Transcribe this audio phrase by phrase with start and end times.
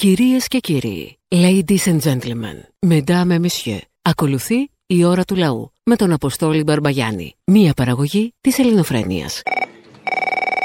[0.00, 5.96] Κυρίες και κύριοι, ladies and gentlemen, mesdames et messieurs, ακολουθεί η ώρα του λαού με
[5.96, 9.42] τον Αποστόλη Μπαρμπαγιάννη, μία παραγωγή της ελληνοφρένειας.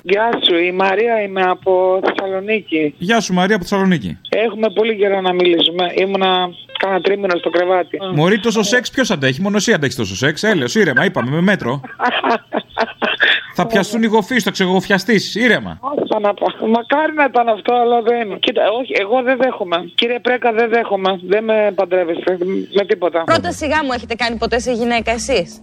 [0.03, 2.93] Γεια σου, η Μαρία είμαι από Θεσσαλονίκη.
[2.97, 4.17] Γεια σου Μαρία από Θεσσαλονίκη.
[4.29, 5.93] Έχουμε πολύ καιρό να μιλήσουμε.
[5.95, 6.49] Ήμουνα
[6.79, 7.97] κάνα τρίμηνο στο κρεβάτι.
[8.15, 10.43] Μωρή τόσο σεξ ποιος αντέχει, μόνο εσύ αντέχεις τόσο σεξ.
[10.43, 11.81] Έλεος, ήρεμα, είπαμε με μέτρο.
[13.57, 15.35] Θα πιαστούν οι γοφείς, θα ξεγοφιαστείς.
[15.35, 15.77] Ήρεμα.
[15.79, 16.45] Όχι, θα να πω.
[16.67, 18.39] Μακάρι να ήταν αυτό, αλλά δεν.
[18.39, 19.77] Κοίτα, όχι, εγώ δεν δέχομαι.
[19.95, 21.19] Κύριε Πρέκα, δεν δέχομαι.
[21.27, 22.37] Δεν με παντρεύεστε
[22.77, 23.23] με τίποτα.
[23.23, 25.61] Πρώτα σιγά μου έχετε κάνει ποτέ σε γυναίκα εσείς;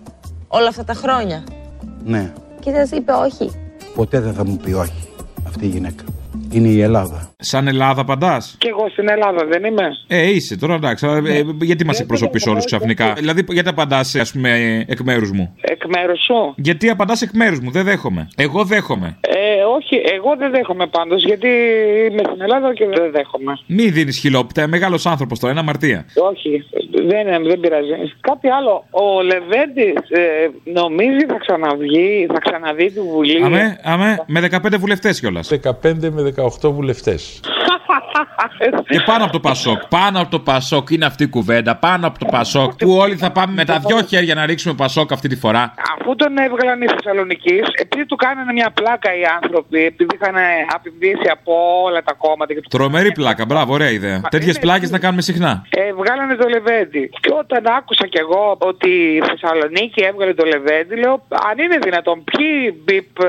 [0.49, 1.45] Όλα αυτά τα χρόνια;
[2.05, 3.51] Ναι, Και σας είπε όχι;
[3.95, 5.09] ποτέ δεν θα μου πει όχι
[5.47, 6.05] αυτή η γυναίκα.
[6.51, 7.32] Είναι η Ελλάδα.
[7.45, 8.43] Σαν Ελλάδα παντά.
[8.59, 9.89] Και εγώ στην Ελλάδα δεν είμαι.
[10.07, 11.07] Ε, είσαι τώρα εντάξει.
[11.07, 15.57] αλλά, ε, γιατί μας εκπροσωπείς όλους ξαφνικά; Δηλαδή, γιατί απαντάς, ας πούμε, εκ μέρους μου;
[15.61, 18.29] Εκ μέρους σου; Γιατί απαντάς εκ μέρους μου, δεν δέχομαι.
[18.37, 19.17] Εγώ δέχομαι.
[19.21, 21.49] Ε, όχι, εγώ δεν δέχομαι πάντως, γιατί
[22.11, 23.53] είμαι στην Ελλάδα και δεν δέχομαι.
[23.67, 26.05] Μη δίνεις χιλόπιτα, μεγάλος άνθρωπος τώρα, είναι αμαρτία.
[26.15, 26.65] Όχι,
[27.07, 27.91] δεν, δεν πειράζει.
[28.21, 28.85] Κάτι άλλο.
[28.91, 35.21] Ο Λεβέντης ε, νομίζει θα ξαναβγεί, θα ξαναδεί τη Βουλή; Αμέ, αμέ, με 15 βουλευτές
[35.21, 35.53] κιόλας.
[35.65, 37.32] 15 με 18 βουλευτές.
[37.41, 37.82] Fuck
[38.89, 39.81] Και πάνω από το Πασόκ.
[39.89, 41.77] Πάνω από το Πασόκ είναι αυτή η κουβέντα.
[41.77, 42.73] Πάνω από το Πασόκ.
[42.75, 45.75] Που όλοι θα πάμε με τα δυο χέρια να ρίξουμε Πασόκ αυτή τη φορά.
[45.99, 50.35] Αφού τον έβγαλαν οι Θεσσαλονίκη, επειδή του κάνανε μια πλάκα οι άνθρωποι, επειδή είχαν
[50.75, 51.53] απειβήσει από
[51.85, 52.55] όλα τα κόμματα.
[52.55, 52.69] Και του...
[52.69, 54.21] Τρομερή πλάκα, μπράβο, ωραία ιδέα.
[54.31, 55.67] Τέτοιες πλάκες να κάνουμε συχνά.
[55.71, 57.11] Ε, βγάλανε το Λεβέντι.
[57.21, 62.25] Και όταν άκουσα κι εγώ ότι η Θεσσαλονίκη έβγαλε το Λεβέντι, λέω αν είναι δυνατόν,
[62.25, 63.29] ποιοι μπιπ ε,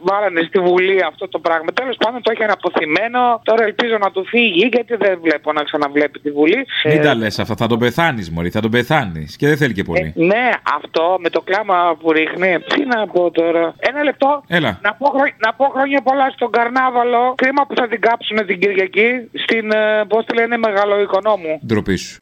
[0.00, 1.72] βάλανε στη Βουλή αυτό το πράγμα.
[1.72, 3.40] Τέλος πάντων το είχαν αποθυμένο.
[3.42, 6.66] Τώρα ελπίζω να του φύγει, γιατί δεν βλέπω να ξαναβλέπει τη Βουλή.
[6.84, 9.36] Μην Ε, τα λες αυτά, θα τον πεθάνεις, Μωρή, θα τον πεθάνεις.
[9.36, 10.12] Και δεν θέλει και πολύ.
[10.16, 12.58] Ε, ναι, αυτό με το κλάμα που ρίχνει.
[12.74, 13.74] Τι να πω τώρα.
[13.78, 14.42] Ένα λεπτό.
[14.46, 14.78] Έλα.
[14.82, 17.34] Να πω, χρό- να πω χρόνια πολλά στον Καρνάβαλο.
[17.36, 19.10] Κρίμα που θα την κάψουν την Κυριακή
[19.44, 19.70] στην,
[20.08, 21.60] πώς τη λένε, μεγαλοοικονόμου.
[21.66, 22.18] Ντροπή σου.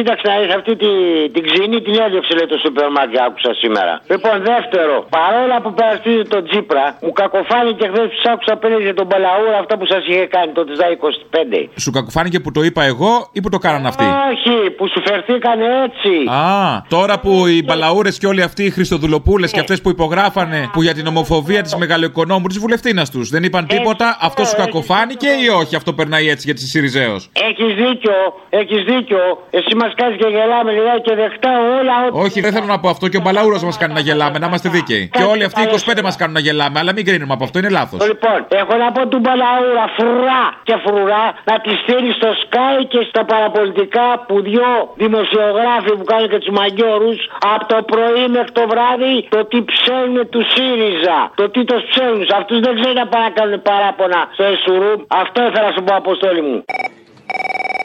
[0.00, 0.90] Κοίταξε να δεις αυτή τη,
[1.34, 3.92] την ξύνη την έδιωξε λέει το σούπερ μάρκετ άκουσα σήμερα.
[4.12, 8.94] Λοιπόν, δεύτερο, παρόλα που περαστεί τον Τζίπρα, μου κακοφάνηκε χθες που σ' άκουσα πριν για
[8.94, 11.68] τον Μπαλαούρα αυτά που σας είχε κάνει το ΤΖΑ 25.
[11.84, 15.66] Σου κακοφάνηκε που το είπα εγώ ή που το κάναν αυτοί; Όχι, που σου φερθήκανε
[15.86, 16.12] έτσι.
[16.30, 20.82] Α, τώρα που οι μπαλαούρες και όλοι αυτοί οι Χριστοδουλοπούλες και αυτές που υπογράφανε που
[20.82, 25.48] για την ομοφοβία της μεγαλοοικονόμου της βουλευτήνα τους δεν είπαν τίποτα, αυτός σου κακοφάνηκε ή
[25.60, 27.16] όχι, αυτό περνάει έτσι γιατί είσαι Σιριζέο.
[27.48, 28.16] Έχεις δίκιο,
[28.50, 29.22] έχεις δίκιο.
[29.50, 32.18] Εσύ μας κάνεις και γελάμε λιγάκι και δεχτά όλα ό,τι.
[32.24, 34.68] Όχι, δεν θέλω να πω αυτό και ο μπαλαούρο μας κάνει να γελάμε, να είμαστε
[34.68, 35.04] δίκαιοι.
[35.16, 37.72] Και όλοι αυτοί οι 25 μας κάνουν να γελάμε, αλλά μην κρίνουμε από αυτό, είναι
[37.78, 37.98] λάθος.
[38.10, 43.00] Λοιπόν, έχω να πω του Μπαλαούρα φρουρά και φρουρά να τη στείλει στο Sky και
[43.10, 44.70] στα παραπολιτικά που δυο
[45.02, 47.12] δημοσιογράφοι που κάνουν και τους μαγκιόρου
[47.54, 51.18] από το πρωί μέχρι το βράδυ το τι ψέλνουν του ΣΥΡΙΖΑ.
[51.40, 52.24] Το τι το ψέλνουν.
[52.30, 55.00] Σε αυτούς δεν ξέρει να πάνε να κάνουν παράπονα στο Εσουρούμ.
[55.22, 56.58] Αυτό ήθελα να σου πω, Αποστόλη μου.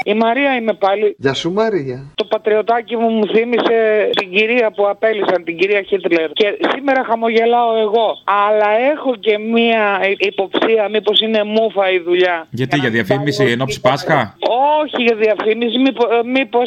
[0.08, 1.16] Η Μαρία είμαι πάλι.
[1.18, 2.12] Γεια σου Μαρία.
[2.16, 6.30] Το πατριωτάκι μου μου θύμισε την κυρία που απέλησαν, την κυρία Χίτλερ.
[6.32, 8.08] Και σήμερα χαμογελάω εγώ.
[8.24, 9.84] Αλλά έχω και μία
[10.18, 12.48] υποψία, μήπως είναι μούφα η δουλειά.
[12.50, 13.94] Γιατί, να για μην διαφήμιση πάρω εν ώψη τίποτα.
[13.94, 14.38] Πάσχα;
[14.82, 15.78] Όχι για διαφήμιση.
[16.36, 16.60] Μήπω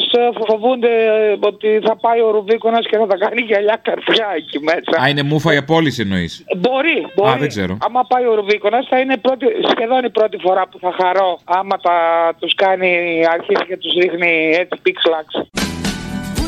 [0.47, 5.03] φοβούνται ε, ότι θα πάει ο Ρουβίκονας και θα τα κάνει γυαλιά καρδιά εκεί μέσα.
[5.03, 7.29] Α, είναι μούφα η απόλυση εννοείς; Μπορεί, μπορεί.
[7.29, 7.77] Α, δεν ξέρω.
[7.85, 11.39] Άμα πάει ο Ρουβίκονας, θα είναι πρώτη, σχεδόν η πρώτη φορά που θα χαρώ.
[11.43, 11.97] Άμα τα
[12.39, 12.89] τους κάνει
[13.33, 15.27] αρχίσει και τους ρίχνει έτσι πίξλαξ.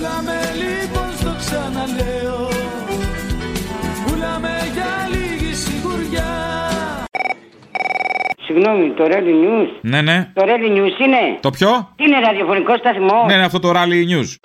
[0.01, 2.49] Πουλάμε λοιπόν στο ξαναλέω
[4.05, 6.29] Πουλάμε για λίγη σιγουριά
[8.45, 9.69] Συγγνώμη, το Rally News.
[9.81, 10.31] Ναι, ναι.
[10.33, 11.39] Το Rally News είναι.
[11.39, 14.35] Το ποιο; Τι είναι ραδιοφωνικό σταθμό; Ναι, ναι, αυτό το Rally News.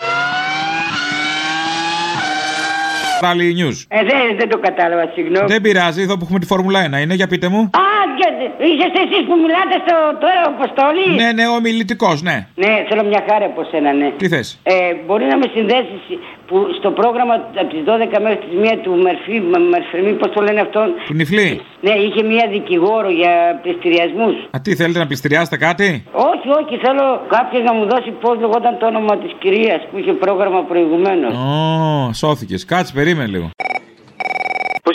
[3.25, 3.79] Rally News.
[3.89, 5.47] Ε, δεν, δεν το κατάλαβα, συγγνώμη.
[5.47, 7.61] Δεν πειράζει, εδώ που έχουμε τη Φόρμουλα 1 είναι, για πείτε μου.
[7.61, 7.85] Α,
[8.19, 11.09] και- είσαστε εσείς που μιλάτε στο τώρα, Αποστολή.
[11.23, 12.37] Ναι, ναι, ο μιλητικό, ναι.
[12.55, 14.09] Ναι, θέλω μια χάρη από σένα, ναι.
[14.17, 14.75] Τι θες; Ε,
[15.07, 16.03] μπορεί να με συνδέσεις
[16.47, 19.41] που στο πρόγραμμα από τις 12 μέχρι τις 1 του Μερφή,
[19.75, 21.61] Μερφερμή, πώς το λένε αυτόν; Του νυφλή.
[21.81, 24.35] Ναι, είχε μια δικηγόρο για πληστηριασμούς.
[24.55, 28.79] Α, τι θέλετε να πληστηριάσετε κάτι; Όχι, όχι, θέλω κάποιος να μου δώσει πώς λεγόταν
[28.79, 31.33] το όνομα της κυρίας που είχε πρόγραμμα προηγουμένως.
[31.35, 32.65] Ω, σώθηκες.
[32.65, 33.51] Κάτσε, περίμενε λίγο.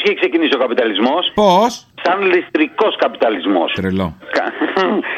[0.02, 1.72] Πώς είχε ξεκινήσει ο καπιταλισμός, Πώς;
[2.04, 3.70] σαν ληστρικός καπιταλισμός.
[3.76, 4.08] Τρελό.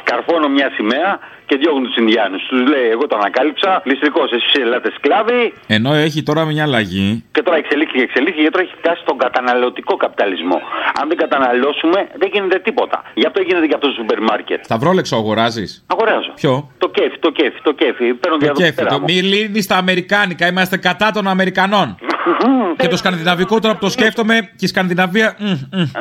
[0.09, 2.41] Καρφώνω μια σημαία και διώχνουν τους Ινδιάνους.
[2.49, 5.53] Τους λέει: Εγώ το ανακάλυψα, ληστρικός, εσεί ελάτε σκλάβοι.
[5.67, 7.23] Ενώ έχει τώρα μια αλλαγή.
[7.31, 10.57] Και τώρα εξελίχθηκε, εξελίχθηκε, γιατί τώρα έχει φτάσει στον καταναλωτικό καπιταλισμό.
[10.99, 12.97] Αν δεν καταναλώσουμε, δεν γίνεται τίποτα.
[13.13, 14.63] Γι' αυτό γίνεται και αυτό το σούπερ μάρκετ.
[14.63, 16.31] Σταυρόλεξο αγοράζεις; Αγοράζω.
[16.35, 18.13] Ποιο; Το κέφι, το κέφι, το κέφι.
[18.13, 18.85] Παίρνω Το για κέφι.
[18.85, 20.47] Το μη λύνει στα Αμερικάνικα.
[20.47, 21.97] Είμαστε κατά των Αμερικανών.
[22.77, 25.35] Και το σκανδιναβικό τώρα που το σκέφτομαι και η Σκανδιναβία.
[25.39, 25.55] μ, μ.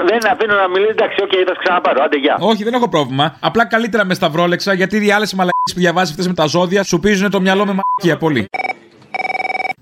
[0.07, 2.03] Δεν αφήνω να μιλήσει, εντάξει, οκ, θα σε ξαναπάρω.
[2.05, 2.37] Άντε, γεια.
[2.41, 3.37] Όχι, δεν έχω πρόβλημα.
[3.41, 7.01] Απλά καλύτερα με σταυρόλεξα γιατί οι άλλες μαλακίες που διαβάζεις αυτές με τα ζώδια σου
[7.01, 8.49] πήζουν το μυαλό με μαλακία πολύ.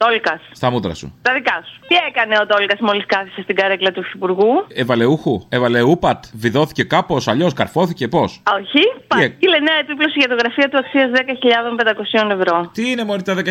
[0.04, 0.40] Τόλκας.
[0.52, 1.18] Στα μούτρα σου.
[1.22, 1.80] Τα δικά σου.
[1.88, 6.82] Τι έκανε ο Τόλκας μόλις κάθισε στην καρέκλα του Υφυπουργού; Έβαλε UHU, έβαλε ούπατ, βιδώθηκε
[6.82, 8.82] κάπως, αλλιώς καρφώθηκε πώς; Όχι.
[9.06, 12.70] Παρήγγειλε νέα επίπλωση για το γραφείο του αξίας 10.500 ευρώ.
[12.72, 13.44] Τι είναι μόλι τα 10.000,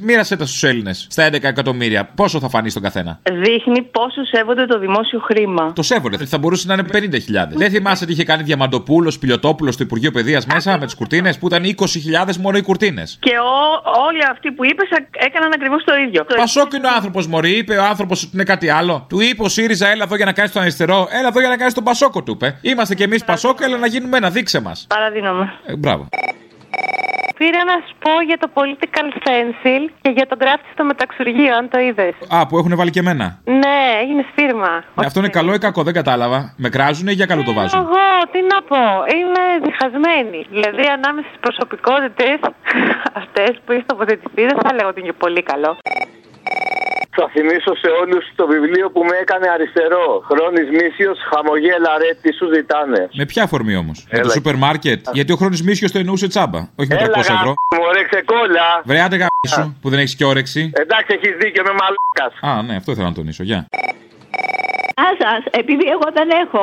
[0.00, 1.06] μοίρασε τα στους Έλληνες.
[1.10, 2.10] Στα 11 εκατομμύρια.
[2.14, 5.72] Πόσο θα φανεί στον καθένα; Δείχνει πόσο σέβονται το δημόσιο χρήμα.
[5.72, 6.26] Το σέβονται.
[6.26, 7.56] Θα μπορούσε να είναι 50.000.
[7.56, 11.46] Δεν θυμάσαι τι είχε κάνει Διαμαντοπούλος, Πιλιοτόπουλο στο Υπουργείο Παιδείας μέσα με τις κουρτίνες που
[11.46, 13.18] ήταν 20.000 μόνο οι κουρτίνες.
[13.20, 13.54] Και ο,
[14.06, 16.24] όλοι αυτοί που είπες έκαναν ακριβώς το ίδιο.
[16.36, 19.06] Πασόκινο άνθρωπος Μωρή, είπε ο άνθρωπος ότι είναι κάτι άλλο.
[19.08, 21.56] Του είπε ο ΣΥΡΙΖΑ, έλα εδώ για να κάνεις τον αριστερό, έλα εδώ για να
[21.56, 22.58] κάνεις τον Πασόκο, του είπε.
[22.62, 24.86] Είμαστε κι εμείς Πασόκο, έλα να γίνουμε ένα, δείξε μας.
[24.88, 25.52] Παραδίνομαι.
[25.66, 26.08] Ε, μπράβο.
[27.38, 31.68] Πήρα να σου πω για το political stencil και για τον γράφτη στο μεταξουργείο, αν
[31.68, 32.14] το είδες.
[32.28, 33.26] Α, που έχουν βάλει και εμένα.
[33.44, 34.72] Ναι, έγινε φίρμα.
[35.00, 36.54] Ε, Αυτό είναι καλό ή κακό, δεν κατάλαβα.
[36.56, 38.82] Με κράζουν ή για καλό το βάζουν; Εγώ, τι να πω,
[39.16, 40.46] είμαι διχασμένη.
[40.50, 42.36] Δηλαδή, ανάμεσα στις προσωπικότητες
[43.20, 45.76] αυτές που έχει τοποθετηθεί, δεν θα λέγω ότι είναι πολύ καλό.
[47.20, 50.06] Θα θυμίσω σε όλους το βιβλίο που με έκανε αριστερό.
[50.30, 53.08] Χρόνης Μίσιος, χαμογέλα ρε, τι σου ζητάνε.
[53.20, 54.32] Με ποια αφορμή όμως; Με το Έλα.
[54.32, 55.00] σούπερ μάρκετ.
[55.12, 56.58] Γιατί ο χρόνο μίσιος το εννοούσε τσάμπα.
[56.80, 57.54] Όχι με 300 Έλα, ευρώ.
[57.80, 58.66] Μωρέ, ξεκόλα.
[58.84, 60.70] Βρε, άντε γάμι σου που δεν έχεις και όρεξη.
[60.74, 62.32] Εντάξει, έχεις δίκιο με μαλάκας.
[62.50, 63.42] Α, ναι, αυτό ήθελα να τονίσω.
[63.42, 63.68] Γεια.
[64.98, 65.58] Γεια σα.
[65.58, 66.62] Επειδή εγώ δεν έχω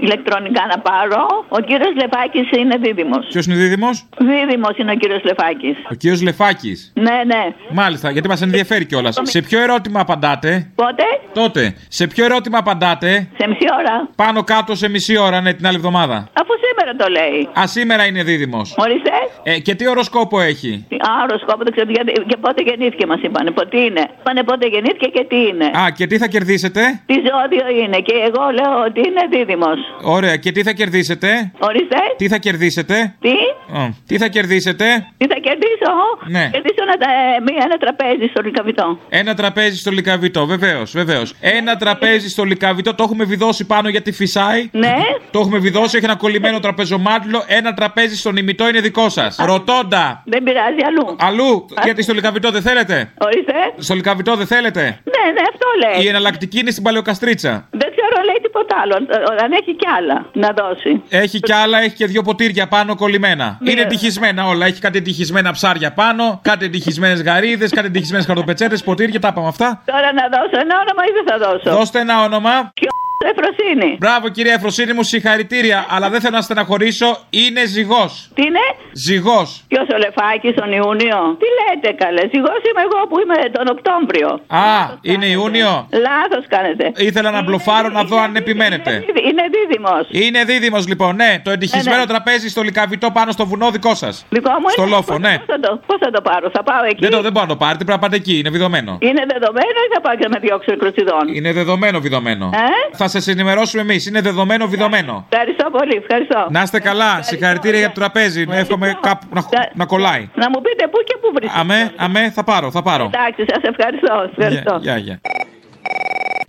[0.00, 3.26] ηλεκτρονικά να πάρω, ο κύριος Λεφάκη είναι δίδυμος.
[3.32, 5.76] Ποιος είναι δίδυμος; Δίδυμος είναι ο κύριος Λεφάκη.
[5.90, 6.92] Ο κύριος Λεφάκης.
[6.94, 7.42] Ναι, ναι.
[7.70, 9.18] Μάλιστα, γιατί μας ενδιαφέρει κιόλας.
[9.22, 11.74] Σε ποιο ερώτημα απαντάτε; Πότε; Τότε.
[11.88, 14.08] Σε ποιο ερώτημα απαντάτε; Σε μισή ώρα.
[14.16, 16.28] Πάνω κάτω σε μισή ώρα, ναι, την άλλη εβδομάδα.
[16.40, 17.48] Αφού σήμερα το λέει.
[17.60, 18.74] Α, σήμερα είναι δίδυμος.
[18.78, 19.10] Ορίστε.
[19.42, 22.12] Ε, και τι οροσκόπο έχει; Α, οροσκόπο δεν ξέρω γιατί.
[22.26, 23.50] Και πότε γεννήθηκε μας είπανε.
[23.50, 25.64] Πότε είναι; Είπανε πότε γεννήθηκε και τι είναι.
[25.64, 27.98] Α, και τι θα κερδίσετε; Τι ζώδιο είναι.
[28.06, 29.78] Και εγώ λέω ότι είναι δίδυμος.
[30.02, 31.96] Ωραία, και τι θα κερδίσετε; Ορίστε.
[32.16, 33.34] Τι θα κερδίσετε; Τι;
[33.80, 34.84] Ω, τι θα κερδίσετε;
[35.16, 35.92] Τι θα κερδίσω;
[36.26, 36.48] Ναι.
[36.52, 38.98] Κερδίσω ένα, ε, μία- ένα τραπέζι στο Λικαβιτό.
[39.08, 41.34] Ένα τραπέζι στο λικαβιτό, βεβαίως, βεβαίως.
[41.40, 44.68] Ένα τραπέζι στο λικαβιτό, το έχουμε βιδώσει πάνω γιατί φυσάει.
[44.72, 44.94] Ναι.
[45.30, 47.42] Το έχουμε βιδώσει, έχει ένα κολλημένο τραπεζομάτιλο.
[47.46, 49.36] Ένα τραπέζι στον ημιτό είναι δικό σας.
[49.44, 50.22] Ρωτώντα.
[50.26, 51.16] Δεν πειράζει αλλού.
[51.18, 53.52] Αλλού, γιατί στο λικαβιτό δεν θέλετε; Ορίστε.
[53.78, 56.04] Στο λικαβιτό δεν θέλετε; Ναι, ναι, αυτό λέει.
[56.04, 57.59] Η εναλλακτική είναι στην παλαιοκαστρίτσα.
[57.70, 58.94] Δεν ξέρω, λέει τίποτα άλλο.
[58.94, 61.02] Ε, Αν έχει κι άλλα να δώσει.
[61.08, 63.58] Έχει κι άλλα, έχει και δύο ποτήρια πάνω κολλημένα.
[63.60, 63.70] Ναι.
[63.70, 64.66] Είναι τυχισμένα όλα.
[64.66, 69.82] Έχει κάτι τυχισμένα ψάρια πάνω, κάτι τυχισμένες γαρίδες, κάτι τυχισμένες χαρτοπετσέτες, ποτήρια, τα είπαμε αυτά.
[69.84, 72.70] Τώρα να δώσω ένα όνομα ή δεν θα δώσω; Δώστε ένα όνομα.
[72.74, 72.88] Ποιο
[73.28, 73.96] Εφροσύνη.
[73.98, 75.86] Μπράβο κυρία Εφροσύνη μου, συγχαρητήρια.
[75.88, 78.30] Αλλά δεν θέλω να στεναχωρήσω, είναι ζυγός.
[78.34, 78.58] Τι είναι;
[78.92, 79.64] Ζυγός.
[79.68, 82.20] Ποιος ο Λεφάκης τον Ιούνιο; Τι λέτε καλέ.
[82.32, 84.28] Ζυγός είμαι εγώ που είμαι τον Οκτώβριο.
[84.46, 84.68] Α,
[85.02, 85.88] είναι Ιούνιο.
[86.06, 86.92] Λάθος κάνετε.
[86.96, 88.90] Ήθελα να μπλοφάρω να δω αν επιμένετε.
[89.30, 90.04] Είναι δίδυμος.
[90.10, 91.40] Είναι δίδυμος λοιπόν, ναι.
[91.44, 92.08] Το εντυχισμένο Ναι, ναι.
[92.08, 94.24] τραπέζι στο λικαβιτό πάνω στο βουνό δικό σας.
[94.28, 95.34] Δικό μου Στο είναι; λόφο, ναι.
[95.38, 97.52] Πώ θα, το, πώς θα το πάρω, θα πάω εκεί; Δεν, το, δεν μπορώ να
[97.52, 98.98] το πάρετε, πρέπει να πάτε εκεί, είναι βιδωμένο.
[99.00, 101.24] Είναι δεδομένο ή θα πάω και να με διώξω εκρουτσιδών.
[101.36, 102.50] Είναι δεδομένο βιδωμένο.
[102.54, 105.26] Ε; Θα σα ενημερώσουμε εμείς, είναι δεδομένο βιδωμένο.
[105.30, 106.46] Ευχαριστώ πολύ, ευχαριστώ.
[106.50, 108.46] Να είστε καλά, συγχαρητήρια για το τραπέζι.
[108.50, 110.28] Εύχομαι κάπου να, να κολλάει.
[110.34, 111.60] Να μου πείτε πού και πού βρίσκεται.
[111.60, 113.10] Αμέ, αμέ, θα πάρω, θα πάρω.
[113.14, 114.30] Εντάξει, σας ευχαριστώ.
[114.36, 114.78] ευχαριστώ.
[114.82, 115.20] Γεια, γεια.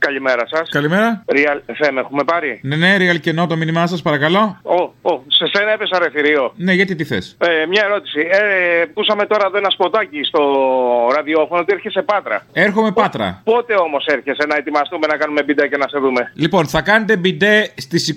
[0.07, 0.69] Καλημέρα σας.
[0.69, 1.23] Καλημέρα.
[1.35, 4.59] Real FM έχουμε πάρει; Ναι, ναι, real κενό το μήνυμά σας, παρακαλώ.
[4.61, 4.81] Ω,
[5.11, 6.53] ω, σε σένα έπεσα ρε θηρίο.
[6.55, 8.19] Ναι, γιατί τι θες; Ε, μια ερώτηση.
[8.31, 10.41] Ε, πούσαμε τώρα εδώ ένα σποτάκι στο
[11.15, 12.45] ραδιόφωνο ότι έρχεσαι Πάτρα.
[12.53, 13.41] Έρχομαι Πάτρα.
[13.43, 17.17] Πότε όμως έρχεσαι να ετοιμαστούμε να κάνουμε μπιντέ και να σε δούμε; Λοιπόν, θα κάνετε
[17.17, 18.15] μπιντέ στις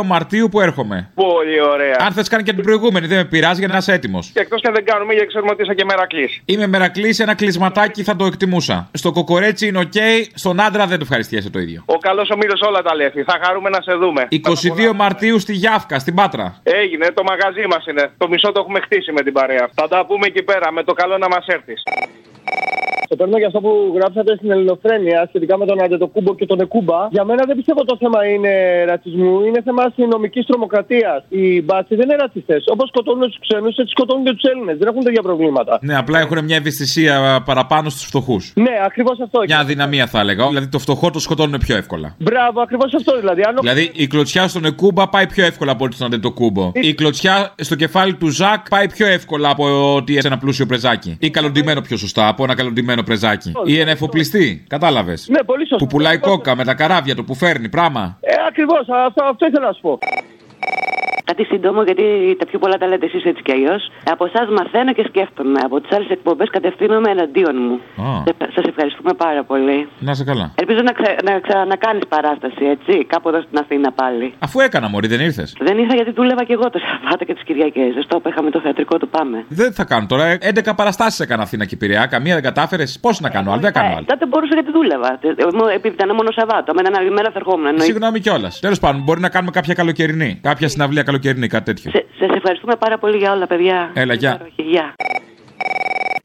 [0.00, 1.10] 22 Μαρτίου που έρχομαι.
[1.14, 1.96] Πολύ ωραία.
[1.98, 4.30] Αν θες, κάνει και την προηγούμενη, δεν με πειράζει για να είσαι έτοιμος.
[4.34, 6.40] Και εκτός και αν δεν κάνουμε, γιατί ξέρουμε ότι είσαι και μερακλής.
[6.44, 8.88] Είμαι μερακλής, ένα κλυσματάκι θα το εκτιμούσα.
[8.92, 9.92] Στο κοκορέτσι είναι οκ,
[10.34, 11.82] στον άντρα δεν το ευχαριστιέσαι το ίδιο.
[11.86, 13.10] Ο καλός ο Μύρο όλα τα λέει.
[13.30, 14.28] Θα χαρούμε να σε δούμε.
[14.30, 16.60] 22 Μαρτίου στη Γιάφκα, στην Πάτρα.
[16.62, 18.10] Έγινε, το μαγαζί μας είναι.
[18.18, 19.68] Το μισό το έχουμε χτίσει με την παρέα.
[19.74, 20.72] Θα τα πούμε εκεί πέρα.
[20.72, 21.82] Με το καλό να μας έρθεις.
[23.12, 27.08] Το παίρνω για αυτό που γράψατε στην Ελληνοφρένεια σχετικά με τον Αντετοκούμπο και τον Εκούμπα.
[27.10, 31.24] Για μένα δεν πιστεύω το θέμα είναι ρατσισμού, είναι θέμα αστυνομικής τρομοκρατίας.
[31.28, 32.64] Οι μπάτσοι δεν είναι ρατσιστές.
[32.72, 34.76] Όπως σκοτώνουν τους ξένους, έτσι σκοτώνουν και τους Έλληνες.
[34.78, 35.78] Δεν έχουν τέτοια προβλήματα.
[35.82, 38.52] Ναι, απλά έχουν μια ευαισθησία παραπάνω στους φτωχούς.
[38.54, 39.40] Ναι, ακριβώς αυτό.
[39.46, 40.48] Μια αδυναμία θα έλεγα.
[40.48, 42.14] Δηλαδή το φτωχό το σκοτώνουν πιο εύκολα.
[42.18, 43.42] Μπράβο, ακριβώς αυτό δηλαδή.
[43.42, 43.56] Αν...
[43.60, 46.70] Δηλαδή η κλωτσιά στον Εκούμπα πάει πιο εύκολα από ότι στον Αντετοκούμπο.
[46.74, 51.16] Η κλωτσιά στο κεφάλι του Ζακ πάει πιο εύκολα από ότι σε ένα πλούσιο πρεζάκι.
[51.20, 53.52] Ή καλοντημένο πιο σωστά από ένα καλοντημένο πρεζάκι.
[53.64, 54.64] Ή ένα εφοπλιστή.
[54.68, 55.28] Κατάλαβες.
[55.28, 55.76] Ναι, πολύ σωστά.
[55.84, 58.18] Που πουλάει κόκα με τα καράβια του που φέρνει πράγμα.
[58.20, 59.98] Ε, ακριβώς, αυτό, αυτό ήθελα να σου πω.
[61.32, 62.04] Κάτι σύντομο, γιατί
[62.38, 63.82] τα πιο πολλά τα λέτε εσείς έτσι κι αλλιώς.
[64.14, 65.58] Από εσάς μαθαίνω και σκέφτομαι.
[65.64, 67.76] Από τις άλλες εκπομπές κατευθύνομαι εναντίον μου.
[68.56, 69.88] Σας ευχαριστούμε πάρα πολύ.
[69.98, 70.46] Να σε καλά.
[70.62, 74.34] Ελπίζω να, ξε, να ξανακάνει παράσταση, έτσι, κάπου εδώ στην Αθήνα πάλι.
[74.38, 75.56] Αφού έκανα, Μωρή, δεν ήρθες.
[75.60, 77.94] Δεν ήρθα γιατί δούλευα και εγώ το Σαββάτο και τις Κυριακές.
[77.94, 79.44] Δεν στο είχαμε το θεατρικό του Πάμε.
[79.48, 80.24] Δεν θα κάνω τώρα.
[80.40, 82.06] 11 παραστάσεις έκανα Αθήνα και Πειραιά.
[82.06, 82.98] Καμία δεν κατάφερες.
[83.00, 84.04] Πώς να κάνω, αλλά δεν κάνω Ε, άλλο.
[84.06, 85.10] τότε μπορούσα γιατί δούλευα.
[85.20, 86.72] Ε, ε, Επειδή ήταν μόνο Σαββάτο.
[86.74, 87.66] Με έναν άλλη μέρα θα ερχόμουν.
[87.66, 87.84] εννοείται.
[87.84, 88.60] Συγγνώμη κιόλας.
[88.60, 90.38] Τέλος πάντων, μπορεί να κάνουμε κάποια καλοκαιρινή.
[90.42, 91.90] Κάποια συναυλία καλοκαιρινή, κάτι τέτοιο.
[92.18, 93.90] Σας ευχαριστούμε πάρα πολύ για όλα, παιδιά.
[93.94, 94.94] Έλα, γεια.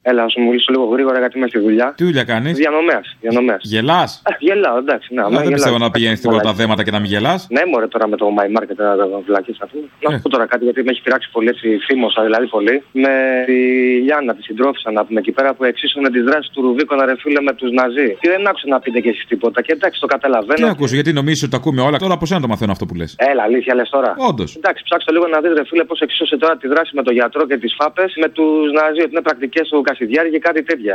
[0.08, 0.16] Γεια.
[0.16, 1.86] Έλα, να σου μιλήσω λίγο γρήγορα γιατί είμαι στη δουλειά.
[1.96, 3.06] Τι δουλειά κάνεις; Διανομέας.
[3.20, 3.60] Διανομές.
[3.72, 5.08] Γελάς; Α, γελάω, εντάξει.
[5.14, 5.54] Ναι, άμα δεν γελάω.
[5.58, 7.40] πιστεύω να πηγαίνεις στην πρώτα θέματα και να μην γελάς.
[7.56, 9.76] Ναι, μωρέ τώρα με το My Market να τα βλακεί αυτό.
[10.04, 12.74] Να σου πω τώρα κάτι γιατί με έχει πειράξει πολύ έτσι θύμωσα δηλαδή πολύ.
[13.04, 13.12] Με
[13.46, 13.58] τη
[14.06, 17.40] Λιάννα, τη συντρόφισσα να πούμε εκεί πέρα που εξίσωνε τις δράσεις του Ρουβίκονα ρε φίλε
[17.40, 18.08] με τους Ναζί.
[18.20, 19.58] Και δεν άκουσα να πείτε και εσείς τίποτα.
[19.62, 20.66] Και εντάξει, το Τι καταλαβαίνω.
[20.66, 21.98] ακούσω, γιατί νομίζεις ότι τα ακούμε όλα.
[21.98, 24.10] Τώρα από σένα το μαθαίνω αυτό που λες; Έλα, αλήθεια λες τώρα.
[24.30, 24.50] Όντως.
[24.56, 27.46] Εντάξει, ψάξτε λίγο να δείτε, ρε φίλε, πώς εξίσωσε τώρα τη δράση με τον γιατρό
[27.46, 29.00] και τις φάπες με τους Ναζί.
[29.04, 30.94] Ότι είναι πρακτικές του Κασιδιάρη και κάτι τέτοια.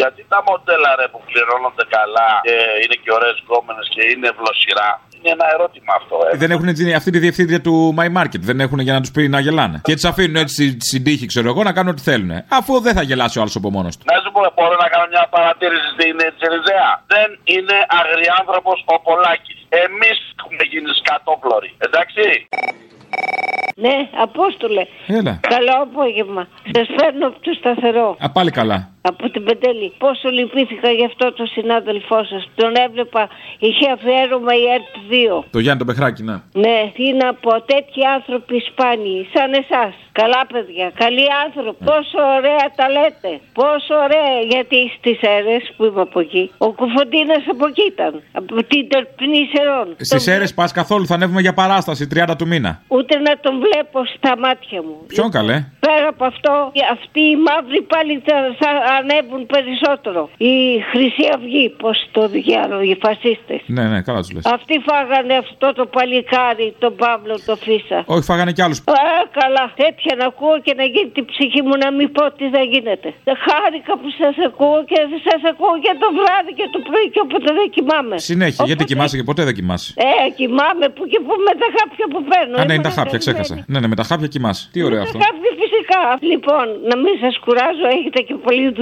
[0.00, 4.90] Γιατί τα μοντέλα ρε που πληρώνονται καλά και είναι και ωραίες γκόμενες και είναι ευλοσιρά.
[5.14, 6.36] Είναι ένα ερώτημα αυτό, ε.
[6.42, 8.42] Δεν έχουν έτσι αυτή τη διευθύντρια του My Market.
[8.50, 9.76] Δεν έχουν για να τους πει να γελάνε.
[9.86, 12.30] Και έτσι αφήνουν έτσι στην τύχη, ξέρω εγώ, να κάνουν ό,τι θέλουν.
[12.58, 14.04] Αφού δεν θα γελάσει ο άλλος από μόνος του.
[14.12, 16.90] Να σου πω, μπορώ να κάνω μια παρατήρηση στην Τσεριζέα.
[17.14, 19.58] Δεν είναι αγριάνθρωπο ο Πολάκης.
[19.84, 21.70] Εμείς έχουμε γίνει σκατόφλωροι.
[21.86, 22.24] Εντάξει.
[23.76, 24.86] Ναι, Απόστολε.
[25.06, 25.40] Έλα.
[25.40, 26.48] Καλό απόγευμα.
[26.72, 28.16] Σας φέρνω από το σταθερό.
[28.18, 28.91] Α, πάλι καλά.
[29.10, 29.92] Από την Πεντέλη.
[29.98, 32.42] Πόσο λυπήθηκα γι' αυτό το συνάδελφό σας.
[32.54, 33.28] Τον έβλεπα,
[33.58, 35.44] είχε αφιέρωμα η ΕΡΤ 2.
[35.50, 36.36] Το Γιάννη το Πεχράκι, ναι.
[36.64, 39.92] Ναι, τι να πω, τέτοιοι άνθρωποι σπάνιοι, σαν εσάς.
[40.20, 41.84] Καλά παιδιά, καλοί άνθρωποι.
[41.84, 43.30] Πόσο ωραία τα λέτε.
[43.60, 46.50] Πόσο ωραία, γιατί στις αίρες που είμαι από εκεί.
[46.58, 48.22] Ο Κουφοντίνας από εκεί ήταν.
[48.32, 49.88] Από την τερπνή Σερών.
[50.00, 52.82] Στις αίρες πας καθόλου, θα ανέβουμε για παράσταση 30 του μήνα.
[52.88, 54.96] Ούτε να τον βλέπω στα μάτια μου.
[55.06, 60.20] Ποιον καλέ; Πέρα από αυτό, αυτοί οι μαύροι πάλι θα, θα ανέβουν περισσότερο.
[60.36, 60.54] Η
[60.90, 63.60] Χρυσή Αυγή, πώς το διάλογο, οι φασίστες.
[63.66, 64.44] Ναι, ναι, καλά τους λες.
[64.56, 67.98] Αυτοί φάγανε αυτό το παλικάρι, τον Παύλο, το Φίσα.
[68.14, 68.78] Όχι, φάγανε κι άλλους.
[68.78, 69.64] Α, καλά.
[69.84, 73.08] Τέτοια να ακούω και να γίνει την ψυχή μου να μην πω τι θα γίνεται.
[73.46, 77.48] Χάρηκα που σας ακούω και σας ακούω και το βράδυ και το πρωί και όποτε
[77.58, 78.14] δεν κοιμάμαι.
[78.30, 82.06] Συνέχεια, γιατί κοιμάσαι και ποτέ δεν κοιμάσαι; Ε, κοιμάμαι που και που με τα χάπια
[82.12, 82.56] που παίρνω.
[82.56, 83.44] Α, ναι, είναι Ήμουν τα χάπια, ερωτευμένη.
[83.44, 83.54] ξέχασα.
[83.72, 84.62] Ναι, ναι, με τα χάπια κοιμάσαι.
[84.74, 85.18] Τι ωραίο αυτό.
[85.24, 86.02] Χάπια φυσικά.
[86.32, 88.81] Λοιπόν, να μην σας κουράζω, έχετε και πολλή δουλειά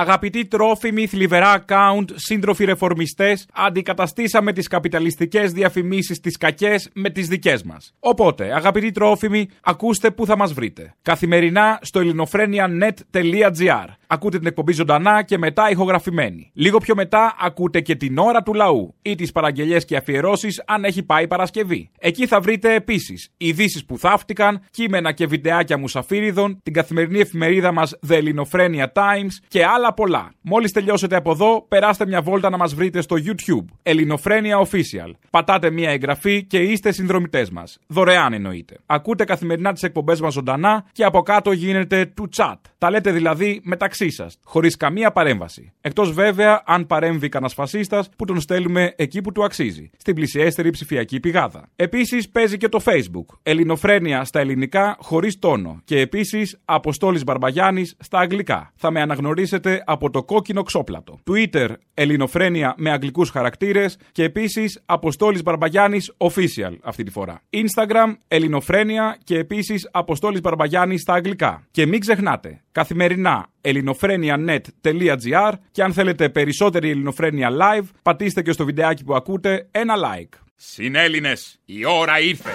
[0.00, 7.62] Αγαπητοί τρόφιμοι, θλιβερά account, σύντροφοι ρεφορμιστές, αντικαταστήσαμε τις καπιταλιστικές διαφημίσεις τις κακές με τις δικές
[7.62, 7.94] μας.
[8.00, 10.94] Οπότε, αγαπητοί τρόφιμοι, ακούστε πού θα μας βρείτε.
[11.02, 13.86] Καθημερινά στο ελληνοφρένια.net.gr.
[14.06, 16.50] Ακούτε την εκπομπή ζωντανά και μετά ηχογραφημένη.
[16.54, 20.84] Λίγο πιο μετά ακούτε και την ώρα του λαού ή τις παραγγελίες και αφιερώσεις αν
[20.84, 21.90] έχει πάει Παρασκευή.
[21.98, 27.98] Εκεί θα βρείτε επίσης ειδήσεις που θαύτηκαν, κείμενα και βιντεάκια μουσαφίριδων, την καθημερινή εφημερίδα μας
[28.08, 30.32] The Ελληνοφρένια Times και άλλα πολλά.
[30.40, 33.64] Μόλις τελειώσετε από εδώ, περάστε μια βόλτα να μας βρείτε στο YouTube.
[33.82, 35.10] Ελληνοφρένια Official.
[35.30, 37.78] Πατάτε μια εγγραφή και είστε συνδρομητές μας.
[37.86, 38.76] Δωρεάν εννοείται.
[38.86, 42.54] Ακούτε καθημερινά τις εκπομπές μας ζωντανά και από κάτω γίνεται του chat.
[42.78, 45.72] Τα λέτε δηλαδή μεταξύ σας, χωρίς καμία παρέμβαση.
[45.80, 50.70] Εκτός βέβαια αν παρέμβει κανένα φασίστας που τον στέλνουμε εκεί που του αξίζει, στην πλησιέστερη
[50.70, 51.68] ψηφιακή πηγάδα.
[51.76, 53.36] Επίσης παίζει και το Facebook.
[53.42, 55.80] Ελληνοφρένια στα ελληνικά χωρίς τόνο.
[55.84, 58.72] Και επίσης Αποστόλης Μπαρμπαγιάννης στα αγγλικά.
[58.76, 61.18] Θα με αναγνωρίσετε από το κόκκινο ξόπλατο.
[61.30, 67.40] Twitter Ελληνοφρένια με αγγλικούς χαρακτήρες και επίσης Αποστόλης Μπαρμπαγιάννης Official αυτή τη φορά.
[67.50, 71.66] Instagram Ελληνοφρένια και επίσης Αποστόλης Μπαρμπαγιάννης στα αγγλικά.
[71.70, 79.04] Και μην ξεχνάτε, καθημερινά ελληνοφρένια.net.gr και αν θέλετε περισσότερη ελληνοφρένια live, πατήστε και στο βιντεάκι
[79.04, 80.38] που ακούτε ένα like.
[80.56, 82.50] Συνέλληνες, η ώρα ήρθε.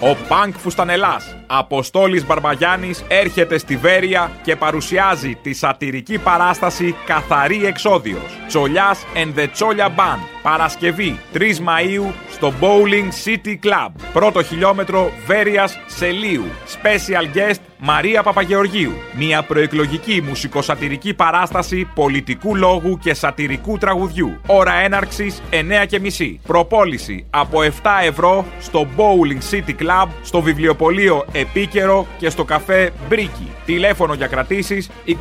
[0.00, 8.38] Ο Πανκ Φουστανελάς, Αποστόλης Μπαρμπαγιάννης, έρχεται στη Βέρεια και παρουσιάζει τη σατυρική παράσταση «Καθαρή Εξόδιος».
[8.46, 10.20] Τσολιάς and the Τσόλια Band.
[10.42, 13.90] Παρασκευή 3 Μαΐου στο Bowling City Club.
[14.12, 16.44] Πρώτο χιλιόμετρο Βέρειας Σελίου.
[16.82, 18.92] Special guest Μαρία Παπαγεωργίου.
[19.16, 24.40] Μια προεκλογική μουσικοσατυρική παράσταση πολιτικού λόγου και σατυρικού τραγουδιού.
[24.46, 26.38] Ώρα έναρξης 9.30.
[26.46, 27.68] Προπόληση από 7
[28.02, 33.50] ευρώ στο Bowling City Club, στο βιβλιοπωλείο Επίκαιρο και στο καφέ Μπρίκι.
[33.64, 35.12] Τηλέφωνο για κρατήσεις 23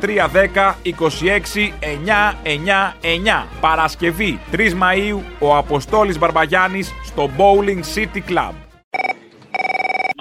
[0.00, 0.92] 310 26
[3.42, 3.46] 999.
[3.60, 8.61] Παρασκευή 3 Μαου ο Αποστόλης Μπαρμπαγιάννης στο Bowling City Club.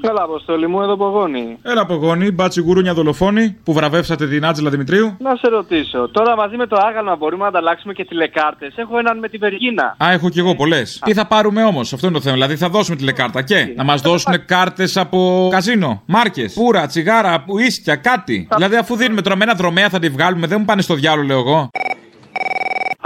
[0.02, 1.58] Καλά, Αποστόλη μου, εδώ πογόνι.
[1.64, 5.16] Έλα από γόνι, μπάτσι γουρούνια δολοφόνη που βραβεύσατε την Άτζελα Δημητρίου.
[5.20, 9.20] Να σε ρωτήσω, τώρα μαζί με το άγαλμα μπορούμε να ανταλλάξουμε και τηλεκάρτες; Έχω έναν
[9.20, 9.96] με τη Βεργίνα.
[10.04, 11.02] Α, έχω κι εγώ πολλές.
[11.06, 12.36] Τι θα πάρουμε όμως, αυτό είναι το θέμα.
[12.36, 17.96] Δηλαδή θα δώσουμε τηλεκάρτα και να μας δώσουν κάρτες από καζίνο, μάρκες, πουρα, τσιγάρα, ουίσκια,
[17.96, 18.48] κάτι.
[18.56, 21.28] Δηλαδή αφού δίνουμε τώρα με ένα δρομέα θα τη βγάλουμε, δεν μου πάνε στο διάλογο,
[21.28, 21.70] λέω εγώ.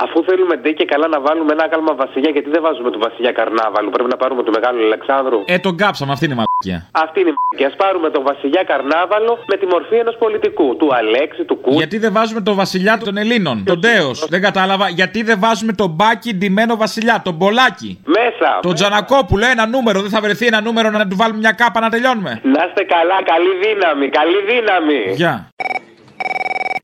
[0.04, 3.32] Αφού θέλουμε ντε και καλά να βάλουμε ένα άκαλμα βασιλιά, γιατί δεν βάζουμε το βασιλιά
[3.32, 3.90] Καρνάβαλου.
[3.90, 5.40] Πρέπει να πάρουμε το μεγάλο Αλεξάνδρου.
[5.46, 6.90] Ε, τον κάψαμε, αυτή είναι η μαλακία.
[7.04, 10.76] Αυτή είναι η και ας πάρουμε τον βασιλιά Καρνάβαλο με τη μορφή ενός πολιτικού.
[10.78, 11.72] Του Αλέξη, του Κού.
[11.72, 14.26] Γιατί δεν βάζουμε τον βασιλιά των Ελλήνων, τον Τέος.
[14.30, 14.90] Δεν κατάλαβα.
[14.90, 18.02] Γιατί δεν βάζουμε τον μπάκι ντυμένο βασιλιά, τον Μπολάκι.
[18.06, 18.60] Μέσα.
[18.62, 20.02] Τον Τζανακόπουλο, ένα νούμερο.
[20.02, 22.40] Δεν θα βρεθεί ένα νούμερο να του βάλουμε μια κάπα να τελειώνουμε.
[22.44, 25.14] Να είστε καλά, καλή δύναμη, καλή δύναμη.
[25.16, 25.54] Γεια.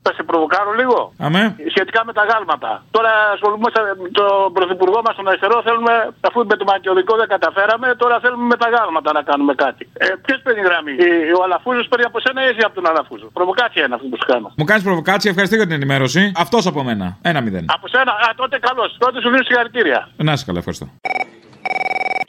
[0.06, 1.00] Θα σε προβοκάρω λίγο.
[1.28, 1.44] Αμέ.
[1.76, 2.72] Σχετικά με τα γάλματα.
[2.96, 5.58] Τώρα ασχολούμαστε με τον πρωθυπουργό μας τον αριστερό.
[5.68, 5.94] Θέλουμε,
[6.30, 9.84] αφού με το μακιωδικό δεν καταφέραμε, τώρα θέλουμε με τα γάλματα να κάνουμε κάτι.
[10.04, 10.92] Ε, Ποιος παίρνει γραμμή,
[11.40, 14.28] ο Αλαφούζος παίρνει από σένα ή εσύ από τον Αλαφούζο; Προβοκάτσια είναι αυτό που σου
[14.34, 14.48] κάνω.
[14.60, 16.22] Μου κάνεις προβοκάτσια, ευχαριστώ για την ενημέρωση.
[16.44, 17.06] Αυτός από μένα.
[17.22, 17.66] Ένα μηδέν.
[17.76, 18.90] Από σένα, α, τότε καλώς.
[19.04, 20.00] Τότε σου δίνω συγχαρητήρια.
[20.28, 20.86] Να είσαι καλά, ευχαριστώ.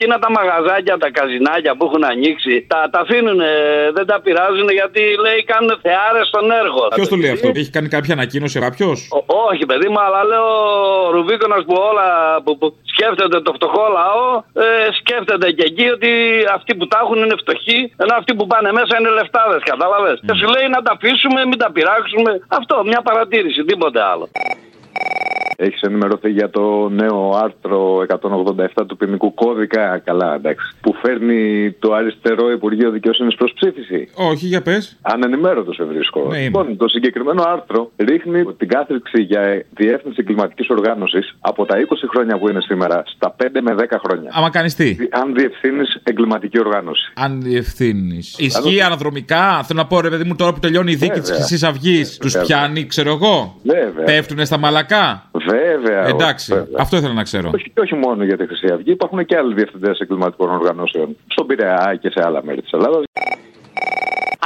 [0.03, 3.39] Εκείνα τα μαγαζάκια, τα καζινάκια που έχουν ανοίξει, τα, τα αφήνουν,
[3.97, 6.81] δεν τα πειράζουν γιατί λέει κάνουν θεάρες στον έργο.
[6.95, 8.89] Ποιος το λέει αυτό, έχει κάνει κάποια ανακοίνωση κάποιο.
[9.17, 10.47] Ο- όχι, παιδί μου, αλλά λέω
[11.07, 12.07] ο Ρουβίκονας που όλα
[12.43, 14.25] που, που σκέφτεται το φτωχό λαό,
[14.65, 14.67] ε,
[14.99, 16.09] σκέφτεται και εκεί ότι
[16.57, 20.17] αυτοί που τα έχουν είναι φτωχοί, ενώ αυτοί που πάνε μέσα είναι λεφτάδες, κατάλαβες.
[20.27, 22.31] Και σου λέει να τα αφήσουμε, μην τα πειράξουμε.
[22.59, 24.25] Αυτό, μια παρατήρηση, τίποτε άλλο.
[25.55, 30.75] Έχεις ενημερωθεί για το νέο άρθρο 187 του ποινικού κώδικα; Καλά, εντάξει.
[30.81, 34.09] Που φέρνει το αριστερό Υπουργείο Δικαιοσύνης προς ψήφιση.
[34.15, 34.97] Όχι, για πες.
[35.01, 36.19] Ανενημέρωτος σε βρίσκω.
[36.19, 36.43] Ναι, είμαι.
[36.43, 42.37] λοιπόν, το συγκεκριμένο άρθρο ρίχνει την κάθριξη για διεύθυνση εγκληματικής οργάνωσης από τα 20 χρόνια
[42.37, 44.29] που είναι σήμερα στα 5 με 10 χρόνια.
[44.33, 47.11] Άμα κάνεις τι; Αν διευθύνεις εγκληματική οργάνωση.
[47.15, 48.35] Αν διευθύνεις.
[48.39, 51.35] Ισχύει αναδρομικά; Θέλω να πω, ρε παιδί μου, τώρα που τελειώνει η δίκη της Βέβαια.
[51.35, 52.47] Χρυσής Αυγής, τους Βέβαια.
[52.47, 53.55] πιάνει, ξέρω εγώ.
[53.63, 54.03] Βέβαια.
[54.05, 56.05] Πέφτουνε στα μαλακά; Βέβαια.
[56.05, 56.77] Εντάξει, βέβαια.
[56.79, 57.51] αυτό ήθελα να ξέρω.
[57.53, 61.17] Όχι, και όχι μόνο για τη Χρυσή Αυγή, υπάρχουν και άλλοι διευθυντές εγκληματικών οργανώσεων.
[61.27, 63.03] Στον Πειραιά και σε άλλα μέρη της Ελλάδας.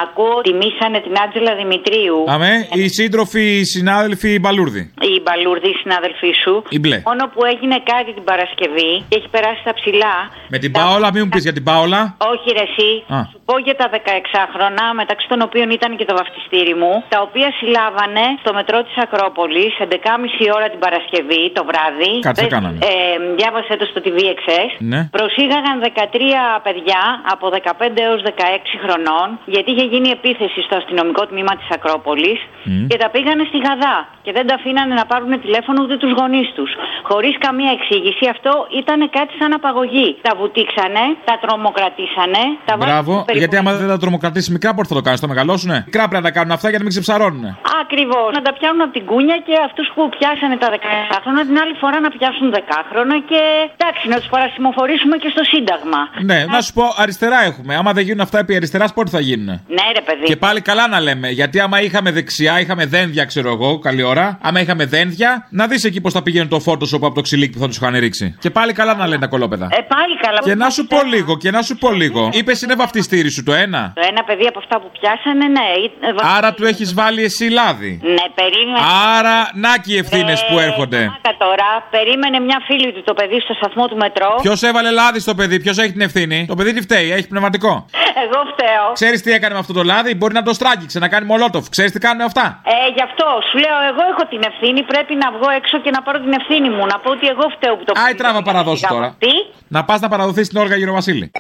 [0.04, 2.18] Ακούω τιμήσανε την Άτζελα Δημητρίου.
[2.36, 4.84] Αμέ, οι σύντροφοι, οι συνάδελφοι, οι μπαλούρδοι.
[5.14, 6.54] Η Μπαλούρδη, η συνάδελφή σου.
[6.78, 6.98] Η μπλε.
[7.10, 10.16] Μόνο που έγινε κάτι την Παρασκευή και έχει περάσει τα ψηλά.
[10.54, 12.02] Με την Πάολα, μην μου πεις για την Πάολα.
[12.34, 12.90] Όχι, ρε, εσύ.
[13.16, 13.20] Α.
[13.32, 17.50] Σου πω για τα 16χρονα, μεταξύ των οποίων ήταν και το βαφτιστήρι μου, τα οποία
[17.60, 22.12] συλλάβανε στο μετρό της Ακρόπολης 11.30 ώρα την Παρασκευή το βράδυ.
[22.28, 22.78] Κάτι δεν Δεν- κάνανε.
[22.92, 22.94] Ε,
[23.40, 24.72] διάβασε το στο TV XS.
[24.92, 25.00] Ναι.
[25.18, 27.02] Προσήγαγαν 13 παιδιά
[27.34, 32.88] από 15 έως 16 χρονών, γιατί είχε γίνει επίθεση στο αστυνομικό τμήμα της Ακρόπολης Μμ.
[32.90, 36.48] και τα πήγανε στη Γαδά και δεν τα αφήνανε να πάρουν τηλέφωνο ούτε τους γονείς
[36.58, 36.72] τους.
[37.10, 40.10] Χωρίς καμία εξήγηση, αυτό ήταν κάτι σαν απαγωγή.
[40.26, 44.88] Τα βουτήξανε, τα τρομοκρατήσανε, τα βάλανε Μπράβο, στο γιατί άμα δεν τα τρομοκρατήσει μικρά, πότε
[44.92, 45.78] θα το κάνεις, θα το μεγαλώσουνε.
[45.90, 47.50] Μικρά πρέπει να τα κάνουν αυτά για να μην ξεψαρώνουνε.
[47.84, 48.30] Ακριβώς.
[48.38, 51.76] Να τα πιάνουν από την κούνια και αυτούς που πιάσανε τα 17 χρόνια την άλλη
[51.82, 53.42] φορά να πιάσουν 10 χρόνια και
[53.78, 56.02] εντάξει, να τους παρασημοφορήσουμε και στο Σύνταγμα.
[56.30, 57.76] Ναι, να σου πω, αριστερά έχουμε.
[57.76, 59.50] Άμα δεν γίνουν αυτά επί αριστεράς, πότε θα γίνουν.
[59.78, 60.24] Ναι, ρε παιδί.
[60.26, 61.30] Και πάλι καλά να λέμε.
[61.30, 64.38] Γιατί άμα είχαμε δεξιά, είχαμε δένδια, ξέρω εγώ, καλή ώρα.
[64.42, 67.60] Άμα είχαμε δένδια, να δεις εκεί πώς θα πήγαινε το Photoshop από το ξυλίκι που
[67.60, 68.36] θα τους είχαν ρίξει.
[68.40, 69.66] Και πάλι καλά να λένε τα κολόπεδα.
[69.72, 70.40] Ε, πάλι καλά.
[70.44, 72.30] Και να σου πω λίγο, και να σου πω λίγο.
[72.34, 73.92] Είπες είναι βαφτιστήρι σου το ένα.
[73.96, 75.60] Το ένα παιδί από αυτά που πιάσανε, ναι.
[76.08, 78.00] ε, βα- Άρα του έχεις βάλει εσύ λάδι.
[78.04, 78.80] Ναι, περίμενε.
[79.18, 81.00] Άρα, να και οι ευθύνες που έρχονται.
[81.00, 84.40] Μάκα τώρα, περίμενε μια φίλη του το παιδί στο σταθμό του μετρό.
[84.42, 86.46] Ποιος έβαλε λάδι στο παιδί, ποιος έχει την ευθύνη.
[86.48, 87.86] Το παιδί τι φταίει, έχει πνευματικό.
[88.26, 88.92] Εγώ φταίω.
[88.94, 91.70] Ξέρεις τι έκανε με αυτό το λάδι, μπορεί να το στράγγιξε, να κάνει μολότοφ.
[91.70, 94.84] Ξέρεις τι κάνουν αυτά; Ε, γι' αυτό σου λέω, εγώ έχω την ευθύνη.
[94.84, 96.86] Πρέπει να βγω έξω και να πάρω την ευθύνη μου.
[96.86, 99.16] Να πω ότι εγώ φταίω που το Άι τράβα παραδώσει τώρα.
[99.24, 99.34] Τι;
[99.68, 101.32] Να πας να παραδοθείς στην Όργα Γυροβασίλη.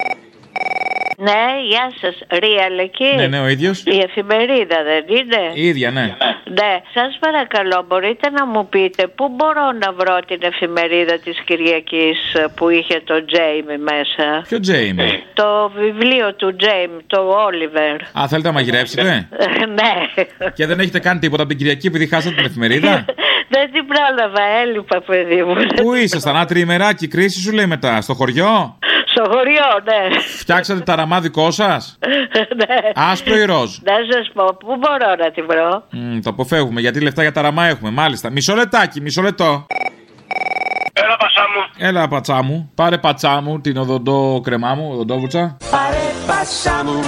[1.19, 2.15] Ναι, γεια σας.
[2.29, 3.15] Real εκεί.
[3.15, 3.83] Ναι, ναι, ο ίδιος.
[3.85, 5.51] Η εφημερίδα δεν είναι.
[5.53, 6.15] Η ίδια, ναι.
[6.43, 12.17] Ναι, σας παρακαλώ, μπορείτε να μου πείτε πού μπορώ να βρω την εφημερίδα της Κυριακής
[12.55, 17.95] που είχε το Τζέιμι μέσα; Ποιο Τζέιμι; Το βιβλίο του Τζέιμι, το Όλιβερ.
[18.19, 19.27] Α, θέλετε να μαγειρέψετε;
[19.77, 20.23] ναι.
[20.53, 23.05] Και δεν έχετε κάνει τίποτα από την Κυριακή επειδή χάσατε την εφημερίδα;
[23.49, 25.55] Δεν την πρόλαβα, έλειπα, παιδί μου.
[25.75, 30.19] Πού ήσασταν, ένα τριημεράκι, κρίση σου λέει μετά, στο χωριό; Στο χωριό, ναι.
[30.19, 31.67] Φτιάξατε τα ραμά δικό σα.
[32.59, 32.77] ναι.
[32.95, 37.01] Άσπρο ή ροζ; Να σας πω, πού μπορώ να τη βρω; Μμ, το αποφεύγουμε γιατί
[37.01, 37.91] λεφτά για τα ραμά έχουμε.
[37.91, 38.29] Μάλιστα.
[38.31, 39.65] Μισό λεπτάκι, μισό λεπτό.
[40.93, 41.87] Έλα, πασά μου.
[41.87, 42.71] Έλα, πατσά μου.
[42.75, 45.57] Πάρε πατσά μου την οδοντό κρεμά μου, οδοντόβουρτσα.
[45.71, 46.99] Πάρε πάσα μου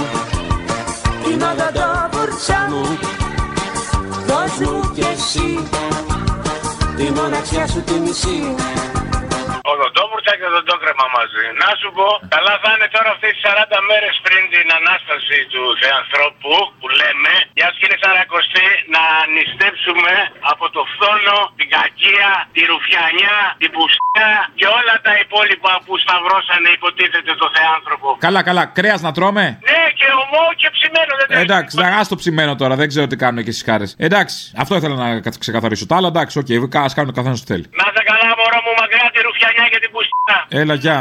[7.40, 9.09] Δώσ' μου κι εσύ
[10.30, 11.44] Τη μοναξιά σου τη μισή οδοντόβουρτσα και οδοντόκρεμα μαζί.
[11.62, 15.62] Να σου πω, καλά θα είναι τώρα αυτές τις 40 μέρες πριν την ανάσταση του
[15.82, 19.02] Θεανθρώπου που λέμε, για να κύριε Σαρακοστή, να
[19.34, 20.12] νηστέψουμε
[20.52, 26.68] από το φθόνο, την κακία, τη ρουφιανιά, την πουστιά και όλα τα υπόλοιπα που σταυρώσανε
[26.78, 28.08] υποτίθεται το Θεάνθρωπο.
[28.26, 28.64] Καλά, καλά.
[28.78, 31.42] Κρέας να τρώμε; Ναι, και ομό και ψημένο δεν τρέχει.
[31.46, 33.86] Εντάξει, να το ψημένο τώρα, δεν ξέρω τι κάνουν και στι χάρε.
[34.06, 35.84] Εντάξει, αυτό ήθελα να κα- ξεκαθαρίσω.
[35.90, 37.66] Τα άλλα εντάξει, OK, okay, ας κάνουν ο καθένας τι θέλει.
[37.80, 39.06] Να σε καλά, μωρό μου, μακριά
[39.40, 40.36] τη ρουφιανιά και την πουστιά.
[40.60, 40.98] Έλα, γεια.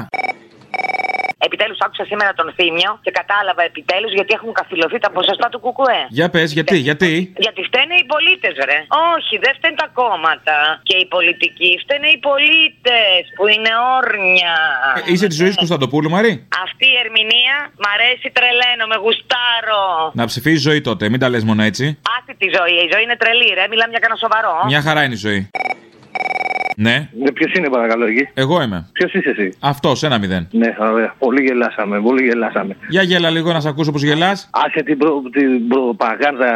[1.47, 6.02] Επιτέλους άκουσα σήμερα τον Θήμιο και κατάλαβα επιτέλους γιατί έχουν καθυλωθεί τα ποσοστά του ΚΚΕ.
[6.19, 7.13] Για πες, γιατί, γιατί;
[7.45, 8.78] Γιατί φταίνε οι πολίτες, ρε.
[9.15, 11.71] Όχι, δεν φταίνουν τα κόμματα και οι πολιτικοί.
[11.84, 14.56] Φταίνε οι πολίτες που είναι όρνια.
[14.97, 16.34] Ε, Είσαι της ζωής Κωνσταντοπούλου, Μαρή;
[16.65, 19.84] Αυτή η ερμηνεία μ' αρέσει τρελαίνω, με γουστάρω.
[20.19, 21.86] Να ψηφίσεις ζωή τότε, μην τα λες μόνο έτσι.
[22.15, 23.65] Άσε τη ζωή, η ζωή είναι τρελή, ρε.
[23.71, 24.54] Μιλάμε για κανένα σοβαρό.
[24.71, 25.41] Μια χαρά είναι η ζωή.
[26.86, 27.10] Ναι.
[27.34, 28.86] Ποιος είναι παρακαλώ εκεί; Εγώ είμαι.
[28.92, 30.48] Ποιος είσαι εσύ; Αυτός, ένα μηδέν.
[30.52, 31.15] Ναι, ωραία.
[31.20, 32.76] Πολύ γελάσαμε, πολύ γελάσαμε.
[32.89, 34.50] Για γέλα λίγο να σε ακούσω πώς γελάς.
[34.52, 36.50] Άσε την, προ, την προπαγάνδα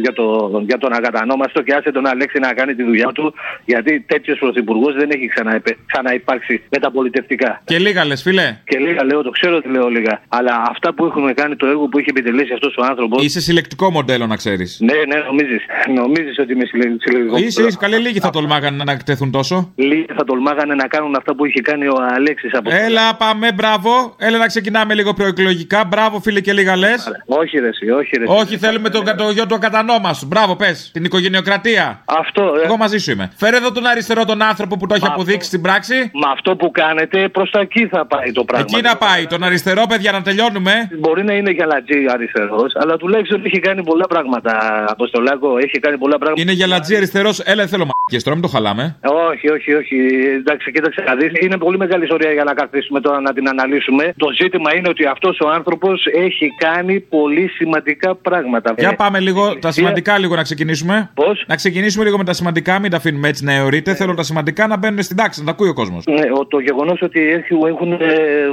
[0.00, 0.24] για, το,
[0.66, 3.34] για τον ακατανόμαστο και άσε τον Αλέξη να κάνει τη δουλειά του.
[3.64, 7.62] Γιατί τέτοιος πρωθυπουργός δεν έχει ξαναεπε- ξαναυπάρξει μεταπολιτευτικά.
[7.64, 8.56] Και λίγα λες, φιλέ.
[8.64, 10.20] Και λίγα λέω, το ξέρω ότι λέω λίγα.
[10.28, 13.16] Αλλά αυτά που έχουμε κάνει, το έργο που έχει επιτελέσει αυτός ο άνθρωπο.
[13.22, 14.78] Είσαι συλλεκτικό μοντέλο, να ξέρεις.
[14.80, 15.62] Ναι, ναι, νομίζεις.
[15.94, 17.40] Νομίζεις ότι είμαι συλλε- συλλεκτικός.
[17.40, 19.57] Είσαι, είσαι καλή, λίγοι θα τολμάγανε να εκτεθούν τόσο.
[19.74, 24.14] Λίγοι θα τολμάγανε να κάνουν αυτά που είχε κάνει ο Αλέξης από Έλα, πάμε, μπράβο.
[24.18, 25.84] Έλα να ξεκινάμε λίγο προεκλογικά.
[25.84, 27.12] Μπράβο, φίλε, και λίγα λες.
[27.26, 28.24] Όχι, ρε, εσύ, όχι, ρε.
[28.24, 28.40] εσύ.
[28.40, 30.26] Όχι, θέλουμε τον το γιο του ακατανόμαστο.
[30.26, 30.90] Μπράβο, πες.
[30.92, 32.02] Την οικογενειοκρατία.
[32.04, 32.64] Αυτό, ε.
[32.64, 33.32] Εγώ μαζί σου είμαι.
[33.36, 35.94] Φέρε εδώ τον αριστερό τον άνθρωπο που το έχει αποδείξει στην πράξη.
[35.94, 38.66] Με αυτό που κάνετε, προς τα εκεί θα πάει το πράγμα.
[38.70, 39.26] Εκεί να πάει.
[39.26, 40.88] Τον αριστερό, παιδιά, να τελειώνουμε.
[40.98, 44.84] Μπορεί να είναι γαλατζή αριστερός, αλλά τουλάχιστον έχει κάνει πολλά πράγματα.
[44.88, 46.42] Αποστολάκο, έχει κάνει πολλά πράγματα.
[46.42, 47.40] Είναι γελατζή αριστερός.
[47.40, 48.96] Έλα, θέλω μαγικέ τώρα, μην το χαλάμε.
[49.30, 49.96] Όχι, όχι, όχι.
[50.40, 51.30] Εντάξει, κοίταξε να δεις.
[51.40, 54.12] Είναι πολύ μεγάλη ιστορία για να καθίσουμε τώρα να την αναλύσουμε.
[54.16, 58.74] Το ζήτημα είναι ότι αυτός ο άνθρωπος έχει κάνει πολύ σημαντικά πράγματα.
[58.78, 61.10] Για Ε, πάμε λίγο, τα σημαντικά λίγο να ξεκινήσουμε.
[61.14, 63.94] Πώς; Να ξεκινήσουμε λίγο με τα σημαντικά, μην τα αφήνουμε έτσι να αιωρείτε.
[63.94, 66.04] Θέλω τα σημαντικά να μπαίνουν στην τάξη, να τα ακούει ο κόσμος.
[66.06, 67.98] Ναι, ο- το γεγονός ότι έχουν, έχουν ε,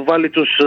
[0.05, 0.65] βάλει τους ε,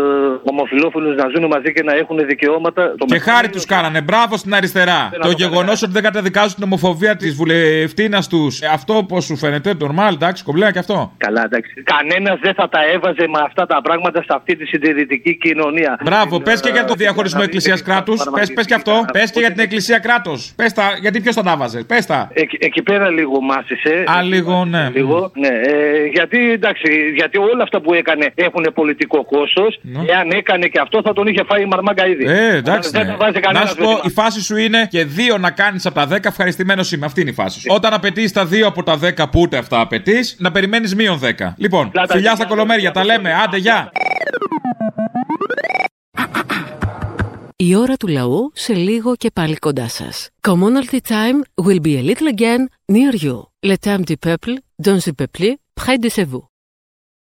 [0.51, 2.94] ομοφυλόφιλους να ζουν μαζί και να έχουν δικαιώματα.
[2.98, 4.01] Το Και χάρη τους κάνανε.
[4.01, 5.11] Μπράβο στην αριστερά.
[5.20, 8.61] Το γεγονός ότι δεν καταδικάζουν την ομοφοβία της βουλευτήνα τους.
[8.79, 11.12] Αυτό πώ σου φαίνεται, normal, εντάξει, κομπλέα και αυτό.
[11.17, 11.73] Καλά, εντάξει.
[11.95, 15.99] Κανένας δεν θα τα έβαζε με αυτά τα πράγματα σε αυτή τη συντηρητική κοινωνία.
[16.05, 18.19] Μπράβο, πες και για το διαχωρισμό εκκλησίας κράτους.
[18.35, 19.05] Πες πες και αυτό.
[19.12, 20.33] Πες και για την εκκλησία κράτο.
[20.57, 21.81] Πες τα, γιατί ποιος θα τα βάζε.
[21.85, 22.31] Πες τα.
[22.33, 24.05] Εκεί, εκεί πέρα λίγο μάσησε.
[24.17, 24.91] Α, λίγο, ναι.
[24.95, 25.49] Λίγο, ναι.
[25.49, 29.81] Ε, γιατί, εντάξει, γιατί όλα αυτά που έκανε έχουν πολιτικό κόστος.
[30.09, 32.25] Εάν έκανε και αυτό θα τον είχε φάει η μαρμάγκα ήδη.
[32.27, 32.91] Ε, εντάξει.
[32.91, 33.11] Δεν ναι.
[33.11, 35.95] τα βάζει Να κανένα σου πω, η φάση σου είναι και δύο να κάνεις από
[35.95, 37.07] τα 10, ευχαριστημένος είμαι.
[37.07, 37.67] Αυτή είναι η φάση σου.
[37.71, 41.54] Όταν απαιτείς τα δύο από τα 10 που ούτε αυτά απαιτείς, να περιμένεις μείον 10.
[41.57, 43.35] Λοιπόν, φιλιά στα κολομέρια, τα λέμε.
[43.35, 43.92] Άντε, γεια.
[47.57, 50.28] Η ώρα του λαού σε λίγο και πάλι κοντά σας.
[50.48, 53.42] Commonalty time will be a little again near you.
[53.66, 54.54] Le temps du peuple,
[54.87, 56.44] dans le peuple, près de vous.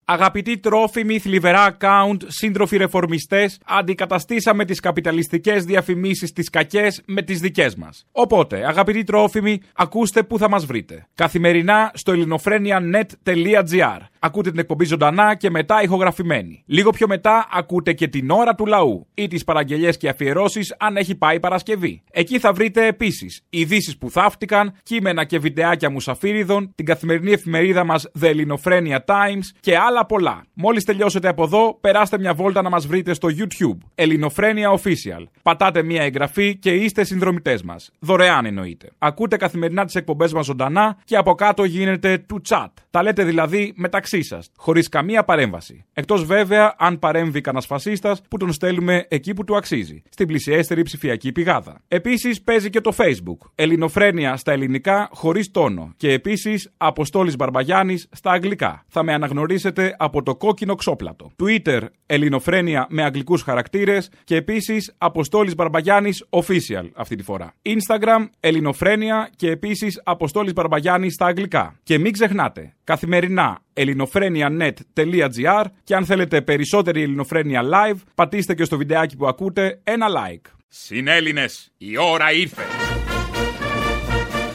[0.08, 7.76] Αγαπητοί τρόφιμοι, θλιβερά account, σύντροφοι ρεφορμιστές, αντικαταστήσαμε τις καπιταλιστικές διαφημίσεις τις κακές με τις δικές
[7.76, 8.06] μας.
[8.12, 11.08] Οπότε, αγαπητοί τρόφιμοι, ακούστε πού θα μας βρείτε.
[11.16, 13.98] Καθημερινά στο ελληνοφρένια.net.gr.
[14.20, 16.64] Ακούτε την εκπομπή ζωντανά και μετά ηχογραφημένη.
[16.66, 20.98] Λίγο πιο μετά ακούτε και την ώρα του λαού ή τις παραγγελίες και αφιερώσεις αν
[20.98, 22.04] έχει πάει Παρασκευή.
[22.12, 28.12] Εκεί θα βρείτε επίσης ειδήσεις που θαύτηκαν, κείμενα και βιντεάκια μουσαφίριδων, την καθημερινή εφημερίδα μας
[28.20, 30.44] The Ελληνοφρένια Times και άλλα πολλά.
[30.54, 33.78] Μόλις τελειώσετε από εδώ, περάστε μια βόλτα να μας βρείτε στο YouTube.
[33.96, 35.24] Ελληνοφρένια Official.
[35.42, 37.92] Πατάτε μια εγγραφή και είστε συνδρομητές μας.
[38.00, 38.90] Δωρεάν εννοείται.
[38.98, 42.68] Ακούτε καθημερινά τις εκπομπές μας ζωντανά και από κάτω γίνεται του chat.
[42.90, 45.86] Τα λέτε δηλαδή μεταξύ σας, χωρίς καμία παρέμβαση.
[45.94, 50.82] Εκτός βέβαια αν παρέμβει κανένας φασίστας που τον στέλνουμε εκεί που του αξίζει, στην πλησιέστερη
[50.82, 51.82] ψηφιακή πηγάδα.
[51.88, 53.50] Επίσης παίζει και το Facebook.
[53.56, 55.94] Ελληνοφρένια στα ελληνικά χωρίς τόνο.
[55.98, 58.84] Και επίσης Αποστόλης Μπαρμπαγιάννης στα αγγλικά.
[58.88, 61.32] Θα με αναγνωρίσετε από το κόκκινο ξόπλατο.
[61.44, 67.54] Twitter Ελληνοφρένια με αγγλικούς χαρακτήρες και επίσης Αποστόλης Μπαρμπαγιάννης official αυτή τη φορά.
[67.62, 71.80] Instagram Ελληνοφρένια και επίσης Αποστόλης Μπαρμπαγιάννης στα αγγλικά.
[71.84, 79.18] Και μην ξεχνάτε, καθημερινά ελληνοφρένια.net.gr και αν θέλετε περισσότερη ελληνοφρένια live, πατήστε και στο βιντεάκι
[79.18, 80.50] που ακούτε ένα like.
[80.68, 82.85] Συνέλληνες, η ώρα ήρθε.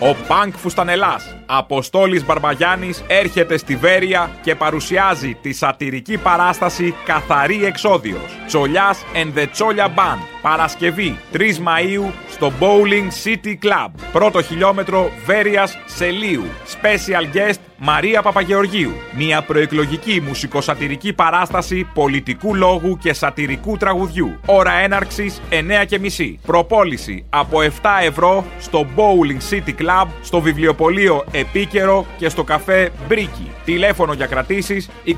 [0.03, 8.39] Ο Πανκ Φουστανελάς, Αποστόλης Μπαρμπαγιάννης, έρχεται στη Βέρεια και παρουσιάζει τη σατυρική παράσταση «Καθαρή Εξόδιος».
[8.47, 10.30] Τσολιάς and the Τσόλια Band.
[10.42, 13.88] Παρασκευή 3 Μαΐου στο Bowling City Club.
[14.12, 16.44] Πρώτο χιλιόμετρο Βέρειας Σελίου.
[16.81, 18.92] Special guest Μαρία Παπαγεωργίου.
[19.16, 24.38] Μια προεκλογική μουσικοσατυρική παράσταση πολιτικού λόγου και σατυρικού τραγουδιού.
[24.46, 26.35] Ώρα έναρξης 9.30.
[26.46, 27.68] Προπόληση από 7
[28.03, 33.50] ευρώ στο Bowling City Club, στο βιβλιοπωλείο Επίκαιρο και στο καφέ Μπρίκι.
[33.64, 35.12] Τηλέφωνο για κρατήσεις 23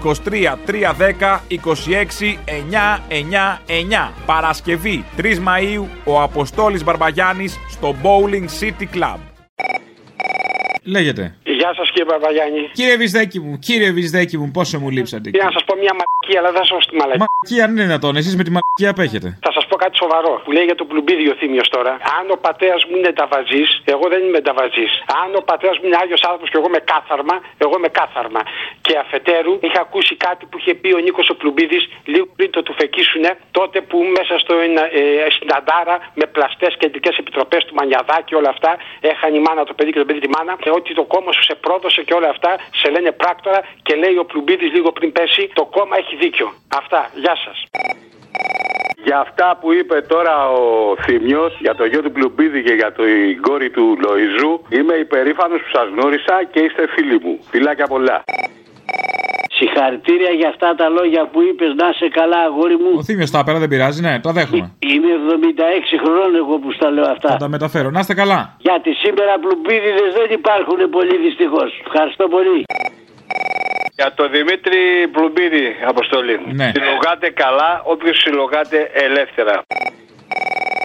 [0.67, 1.57] 310 26
[4.09, 4.13] 999.
[4.27, 9.19] Παρασκευή 3 Μαΐου ο Αποστόλης Μπαρμπαγιάννης στο Bowling City Club.
[10.83, 11.37] Λέγεται.
[11.63, 12.63] Γεια σας κύριε Παπαγιάννη.
[12.79, 15.29] Κύριε Βυσδέκη μου, κύριε Βυσδέκη μου, πόσο μου λείψατε.
[15.37, 17.23] Για να σας πω μια μαλακία, αλλά δεν σας τη μαλακία.
[17.25, 19.29] Μαλακία αν είναι δυνατόν, εσείς με τη μαλακία απέχετε.
[19.47, 21.93] Θα σας πω κάτι σοβαρό που λέει για το πλουμπίδι ο Θήμιος τώρα.
[22.19, 24.93] Αν ο πατέρας μου είναι ταβαζής, εγώ δεν είμαι ταβαζής.
[25.23, 28.41] Αν ο πατέρας μου είναι άγιος άνθρωπος και εγώ με κάθαρμα, εγώ με κάθαρμα.
[28.87, 32.61] Και αφετέρου είχα ακούσει κάτι που είχε πει ο Νίκος ο Πλουμπίδης λίγο πριν το
[32.67, 34.53] του φεκίσουνε, τότε που μέσα στο,
[35.01, 38.71] ε, στην Αντάρα με πλαστές κεντρικές επιτροπές του Μανιαδά και όλα αυτά
[39.13, 40.53] έχανε η μάνα το παιδί και το παιδί τη μάνα.
[40.63, 44.17] Και ότι το κόμμα σου σε πρόδωσε και όλα αυτά σε λένε πράκτορα και λέει
[44.17, 46.53] ο Πλουμπίδης λίγο πριν πέσει το κόμμα έχει δίκιο.
[46.81, 47.11] Αυτά.
[47.15, 47.57] Γεια σας.
[49.05, 53.43] Για αυτά που είπε τώρα ο Θημιός για το γιο του Πλουμπίδη και για την
[53.43, 57.39] κόρη του Λοϊζού, είμαι υπερήφανος που σας γνώρισα και είστε φίλοι μου.
[57.51, 58.25] Φιλάκια πολλά.
[59.63, 61.71] Συγχαρητήρια για αυτά τα λόγια που είπες.
[61.81, 62.93] Να σε καλά, αγόρι μου.
[63.01, 64.67] Ο Θήμιος τα πέρα δεν πειράζει, ναι, το δέχομαι.
[64.93, 65.11] Είμαι
[65.95, 67.29] 76 χρόνων εγώ που στα λέω αυτά.
[67.29, 67.89] Θα τα μεταφέρω.
[67.91, 68.41] Να είστε καλά.
[68.59, 71.71] Γιατί σήμερα πλουμπίδιδες δεν υπάρχουν πολύ δυστυχώς.
[71.87, 72.65] Ευχαριστώ πολύ.
[73.99, 74.81] Για το Δημήτρη
[75.13, 76.37] Πλουμπίδη, Αποστολή.
[76.61, 76.73] Ναι.
[76.75, 79.55] Συλλογάτε καλά, όποιος συλλογάτε ελεύθερα.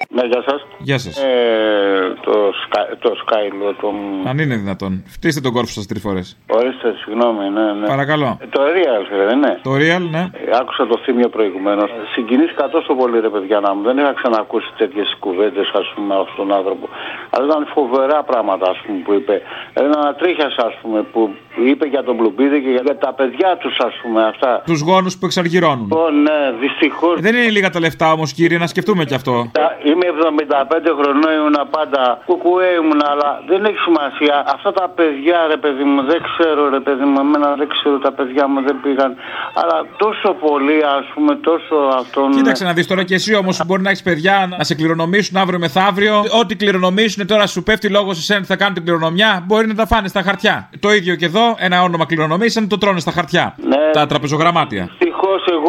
[0.09, 0.65] Ναι, γεια σας.
[0.77, 1.17] Γεια σας.
[1.17, 2.31] Ε, το,
[2.63, 3.93] Sky, το Sky, λέω, το...
[4.29, 5.03] Αν είναι δυνατόν.
[5.07, 6.37] Φτύστε τον κόρφο σας τρεις φορές.
[6.47, 7.87] Ορίστε, συγγνώμη, ναι, ναι.
[7.87, 8.37] Παρακαλώ.
[8.41, 9.59] Ε, το Real, δεν είναι.
[9.63, 10.19] Το Real, ναι.
[10.19, 11.89] Ε, άκουσα το θύμιο προηγουμένως.
[12.13, 13.81] Συγκινήθηκα τόσο πολύ, ρε παιδιά, να μου.
[13.83, 16.89] Δεν είχα ξανακούσει τέτοιες κουβέντες, ας πούμε, από τον άνθρωπο.
[17.29, 19.41] Αλλά ήταν φοβερά πράγματα, ας πούμε, που είπε.
[19.73, 21.33] Ένα ανατρίχιας, ας πούμε, που
[21.65, 24.61] είπε για τον Πλουμπίδη και για τα παιδιά τους, ας πούμε, αυτά.
[24.65, 25.91] Τους γόνους που εξαργυρώνουν.
[25.91, 27.19] Ω, ναι, δυστυχώς.
[27.19, 29.51] Δεν είναι λίγα τα λεφτά όμως, κύριε, να σκεφτούμε κι αυτό.
[29.97, 34.35] Είμαι 75 χρονών, ήμουν πάντα κουκουέ ήμουν, αλλά δεν έχει σημασία.
[34.55, 38.11] Αυτά τα παιδιά, ρε παιδί μου, δεν ξέρω, ρε παιδί μου, εμένα δεν ξέρω, τα
[38.11, 39.15] παιδιά μου δεν πήγαν.
[39.53, 42.31] Αλλά τόσο πολύ, ας πούμε, τόσο αυτόν.
[42.31, 45.59] Κοίταξε να δεις τώρα και εσύ όμως μπορεί να έχεις παιδιά να σε κληρονομήσουν αύριο
[45.59, 46.15] μεθαύριο.
[46.41, 49.75] Ό,τι κληρονομήσουν τώρα σου πέφτει λόγος σε σένα ότι θα κάνουν την κληρονομιά, μπορεί να
[49.75, 50.69] τα φάνε στα χαρτιά.
[50.79, 53.55] Το ίδιο και εδώ, ένα όνομα κληρονομήσαν, το τρώνε στα χαρτιά.
[53.57, 53.91] Ναι.
[53.93, 54.89] Τα τραπεζογραμμάτια.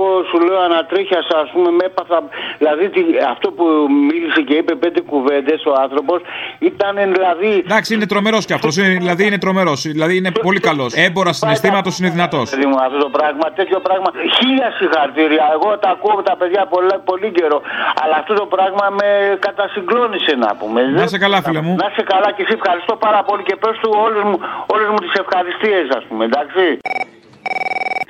[0.09, 2.18] Ευτυχώ εγώ σου λέω ανατρίχια, ας πούμε, με έπαθα.
[2.61, 3.64] Δηλαδή τι- αυτό που
[4.09, 6.18] μίλησε και είπε πέντε κουβέντες ο άνθρωπος
[6.71, 7.53] ήταν δηλαδή.
[7.68, 8.75] Εντάξει, είναι τρομερός κι αυτός.
[9.05, 9.81] Δηλαδή είναι τρομερός.
[9.83, 10.90] Δηλαδή είναι πολύ καλός.
[11.07, 12.47] Έμπορας συναισθήματος είναι δυνατός.
[12.51, 14.09] Παιδί μου, αυτό το πράγμα, τέτοιο πράγμα.
[14.37, 15.44] Χίλια συγχαρητήρια.
[15.57, 17.59] Εγώ τα ακούω τα παιδιά πολύ, πολύ καιρό.
[18.03, 19.09] Αλλά αυτό το πράγμα με
[19.47, 20.81] κατασυγκλώνησε να πούμε.
[20.99, 21.75] Να είσαι καλά, φίλε μου.
[21.83, 24.37] Να είσαι καλά και εσύ ευχαριστώ πάρα πολύ και πες του όλες μου,
[24.75, 26.64] όλες μου τις ευχαριστίες ας πούμε, εντάξει.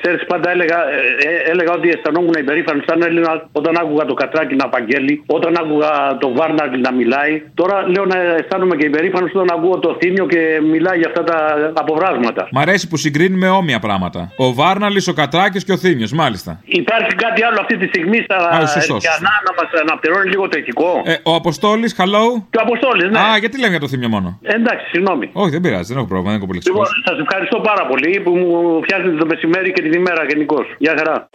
[0.02, 4.54] Ξέρεις, πάντα έλεγα, ε, ε, έλεγα ότι αισθανόμουν υπερήφανος σαν Έλληνα όταν άκουγα το Κατράκι
[4.54, 5.90] να απαγγέλει, όταν άκουγα
[6.22, 7.42] το Βάρναρ να μιλάει.
[7.54, 10.40] Τώρα λέω να αισθάνομαι και υπερήφανος όταν ακούω το Θήμιο και
[10.72, 11.38] μιλάει για αυτά τα
[11.82, 12.48] αποβράσματα.
[12.52, 14.32] Μ' αρέσει που συγκρίνουμε όμοια πράγματα.
[14.36, 16.60] Ο Βάρναλης, ο Κατράκης και ο Θήμιος, μάλιστα.
[16.64, 19.04] Υπάρχει κάτι άλλο αυτή τη στιγμή στα Α, σωστός.
[19.04, 22.24] Ερκιανά να μας αναπτερώνει λίγο το ηθικό; Ε, ο Αποστόλης, hello.
[22.50, 23.18] Και ο Αποστόλης, ναι.
[23.18, 25.30] Α, γιατί λέμε για το Θήμιο μόνο; Ε, εντάξει, συγγνώμη.
[25.32, 28.30] Όχι, δεν πειράζει, δεν έχω πρόβλημα, δεν έχω πολύ Λοιπόν, σας ευχαριστώ πάρα πολύ που
[28.40, 28.50] μου
[28.84, 30.66] φτιάχνετε το μεσημέρι και την ημέρα γενικώς.
[30.78, 31.30] Γεια χαρά.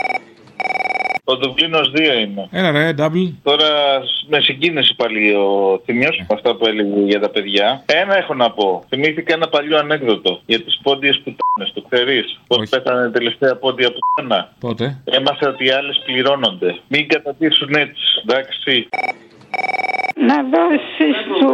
[1.25, 2.47] Ο Δουβλίνος 2 είμαι.
[2.51, 3.31] Έλα ρε, double.
[3.43, 3.69] Τώρα
[4.27, 7.83] με συγκίνησε πάλι ο Θημιός με αυτά που έλεγε για τα παιδιά.
[7.85, 8.83] Ένα έχω να πω.
[8.89, 11.71] Θυμήθηκα ένα παλιό ανέκδοτο για τις πόντιες πουτάνε.
[11.73, 14.53] Το ξέρεις; Πώς πέθανε τελευταία πόντια πουτάνα.
[14.59, 16.79] Πότε; Έμαθε ότι οι άλλες πληρώνονται.
[16.87, 18.03] Μην κατατήσουν έτσι.
[18.23, 18.87] Εντάξει.
[20.15, 21.53] Να δώσεις του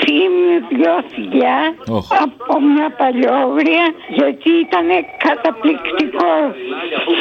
[0.00, 1.58] Θήμιου δυο φιλιά
[1.96, 2.06] Οχ.
[2.24, 3.86] από μια παλιόγρια
[4.18, 4.88] γιατί ήταν
[5.26, 6.34] καταπληκτικό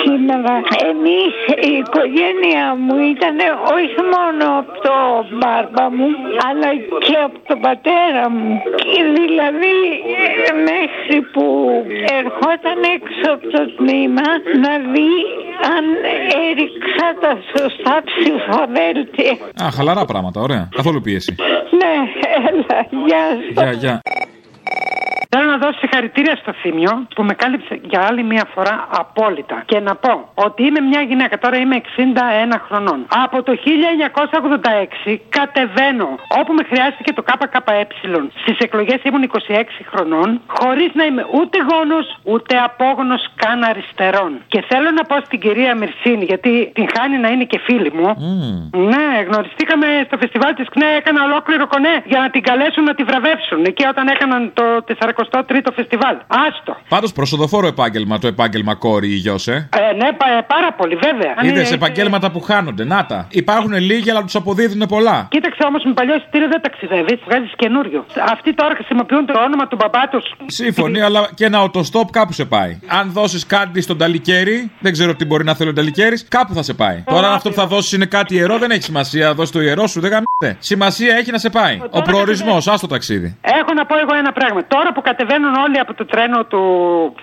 [0.03, 0.53] σήμερα.
[0.91, 1.33] Εμείς
[1.69, 3.37] η οικογένεια μου ήταν
[3.77, 4.97] όχι μόνο από το
[5.37, 6.09] μπάρμπα μου
[6.47, 6.69] αλλά
[7.05, 8.61] και από τον πατέρα μου.
[8.91, 9.77] Και δηλαδή
[10.49, 11.45] ε, μέχρι που
[12.19, 14.27] ερχόταν έξω από το τμήμα
[14.63, 15.13] να δει
[15.75, 15.85] αν
[16.49, 19.33] έριξα τα σωστά ψηφοδέλτια.
[19.63, 20.64] Α, χαλαρά πράγματα, ωραία.
[20.75, 21.35] Καθόλου πίεση.
[21.71, 21.93] Ναι,
[22.49, 23.51] έλα, γεια σου.
[23.53, 24.01] Γεια, γεια.
[25.37, 29.63] Θέλω να να δώσω συγχαρητήρια στο Θήμιο που με κάλυψε για άλλη μια φορά απόλυτα.
[29.65, 32.99] Και να πω ότι είμαι μια γυναίκα, τώρα είμαι 61 χρονών.
[33.25, 33.51] Από το
[35.05, 37.87] 1986 κατεβαίνω όπου με χρειάστηκε το ΚΚΕ.
[38.41, 44.31] Στις εκλογές ήμουν 26 χρονών, χωρίς να είμαι ούτε γόνος ούτε απόγονος καν αριστερών.
[44.47, 48.07] Και θέλω να πω στην κυρία Μυρσίνη, γιατί την χάνει να είναι και φίλη μου.
[48.91, 53.03] Ναι, γνωριστήκαμε στο φεστιβάλ της ΚΝΕ, έκανα ολόκληρο κονέ για να την καλέσουν να τη
[53.03, 53.63] βραβεύσουν.
[53.65, 54.63] Εκεί όταν έκαναν το
[55.31, 56.15] 43ο φεστιβάλ.
[56.27, 56.77] Άστο.
[56.89, 59.69] Πάντως προσοδοφόρο επάγγελμα το επάγγελμα κόρη ή γιος, ε.
[59.77, 61.33] Ε, ναι, πα- ε, πάρα πολύ, βέβαια.
[61.37, 62.83] Αν Είδε είναι- επαγγέλματα που χάνονται.
[62.83, 63.27] Να τα.
[63.31, 65.27] Υπάρχουν λίγοι, αλλά τους αποδίδουν πολλά.
[65.29, 68.05] Κοίταξε όμως με παλιό εισιτήριο δεν ταξιδεύεις, βγάζεις καινούριο.
[68.31, 70.23] Αυτοί τώρα χρησιμοποιούν το όνομα του μπαμπά τους.
[70.45, 72.79] Σύμφωνοι, αλλά και ένα οτοστόπ κάπου σε πάει.
[72.87, 76.63] Αν δώσεις κάτι στον Ταλικέρι, δεν ξέρω τι μπορεί να θέλει ο Ταλικέρι, κάπου θα
[76.63, 77.03] σε πάει.
[77.05, 79.33] Τώρα, αν αυτό που θα δώσεις είναι κάτι ιερό, δεν έχει σημασία.
[79.33, 80.59] Δώσει το ιερό σου, δεν γαμιέται.
[80.59, 81.79] Σημασία έχει να σε πάει.
[81.89, 83.37] Ο προορισμός, ας το ταξίδι.
[83.41, 84.65] Έχω να πω εγώ ένα πράγμα.
[84.67, 86.61] Τώρα που κατεβαίνουν όλοι από το τρένο του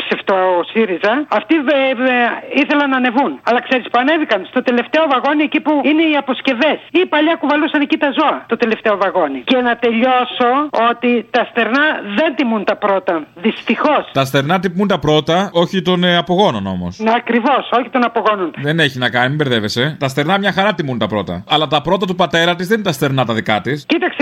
[0.01, 1.81] ψευτοσύριζα, αυτοί ε,
[2.15, 2.19] ε,
[2.63, 3.33] ήθελαν να ανεβούν.
[3.49, 6.79] Αλλά ξέρεις που ανέβηκαν; Στο τελευταίο βαγόνι εκεί που είναι οι αποσκευές.
[7.01, 9.41] Ή παλιά κουβαλούσαν εκεί τα ζώα το τελευταίο βαγόνι.
[9.51, 10.51] Και να τελειώσω
[10.91, 11.85] ότι τα στερνά
[12.19, 13.15] δεν τιμούν τα πρώτα.
[13.47, 14.03] Δυστυχώς.
[14.13, 16.93] Τα στερνά τυπούν τα πρώτα, όχι των ε, απογόνων όμως.
[16.99, 18.49] Να ακριβώς, όχι των απογόνων.
[18.69, 19.97] Δεν έχει να κάνει, μην μπερδεύεσαι.
[19.99, 21.45] Τα στερνά μια χαρά τιμούν τα πρώτα.
[21.49, 23.85] Αλλά τα πρώτα του πατέρα της δεν είναι τα στερνά τα δικά της.
[23.89, 24.22] Κοίταξε,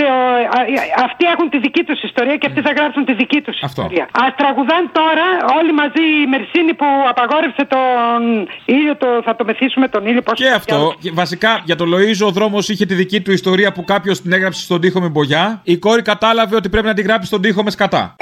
[1.05, 3.81] αυτοί έχουν τη δική τους ιστορία και αυτοί θα γράψουν τη δική τους Αυτό.
[3.81, 4.03] ιστορία.
[4.03, 5.27] Α τραγουδάν τώρα
[5.59, 8.19] όλοι μαζί η Μερσίνη που απαγόρευσε τον
[8.65, 10.21] ήλιο, το, θα το μεθύσουμε τον ήλιο.
[10.21, 13.71] Πώς Και αυτό, και βασικά για το Λοίζο ο δρόμος είχε τη δική του ιστορία
[13.71, 15.61] που κάποιος την έγραψε στον τοίχο με μπογιά.
[15.63, 18.15] Η κόρη κατάλαβε ότι πρέπει να την γράψει στον τοίχο με σκατά.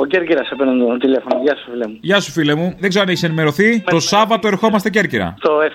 [0.00, 1.40] Ο Κέρκυρας σε παίρνω το τηλέφωνο.
[1.42, 1.98] Γεια σου, φίλε μου.
[2.00, 2.74] Γεια σου, φίλε μου.
[2.78, 3.80] Δεν ξέρω αν έχεις ενημερωθεί.
[3.80, 5.34] Το Σάββατο ερχόμαστε Κέρκυρα.
[5.40, 5.70] Το 7.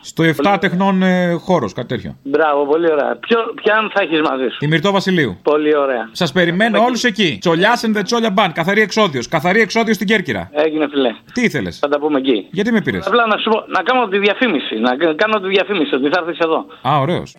[0.00, 2.16] Στο 7 τεχνών ε, χώρος, κάτι τέτοιο.
[2.22, 3.16] Μπράβο, πολύ ωραία.
[3.20, 5.38] Ποιο, ποιαν θα έχεις μαζί σου; Τη Μυρτό Βασιλείου.
[5.42, 6.08] Πολύ ωραία.
[6.12, 7.36] Σας περιμένω όλους εκεί.
[7.40, 8.52] Τσολιά and the Τσόλια Μπαν.
[8.52, 9.28] Καθαρή εξόδιος.
[9.28, 10.50] Καθαρή εξόδιος στην Κέρκυρα.
[10.52, 11.10] Έγινε, φιλέ.
[11.32, 12.46] Τι ήθελες; Θα τα πούμε εκεί.
[12.50, 14.78] Γιατί με πήρες; Απλά να σου πω, να κάνω τη διαφήμιση.
[14.78, 16.66] Να κα- κάνω τη διαφήμιση ότι θα έρθεις εδώ.
[16.88, 17.34] Α, ωραίος.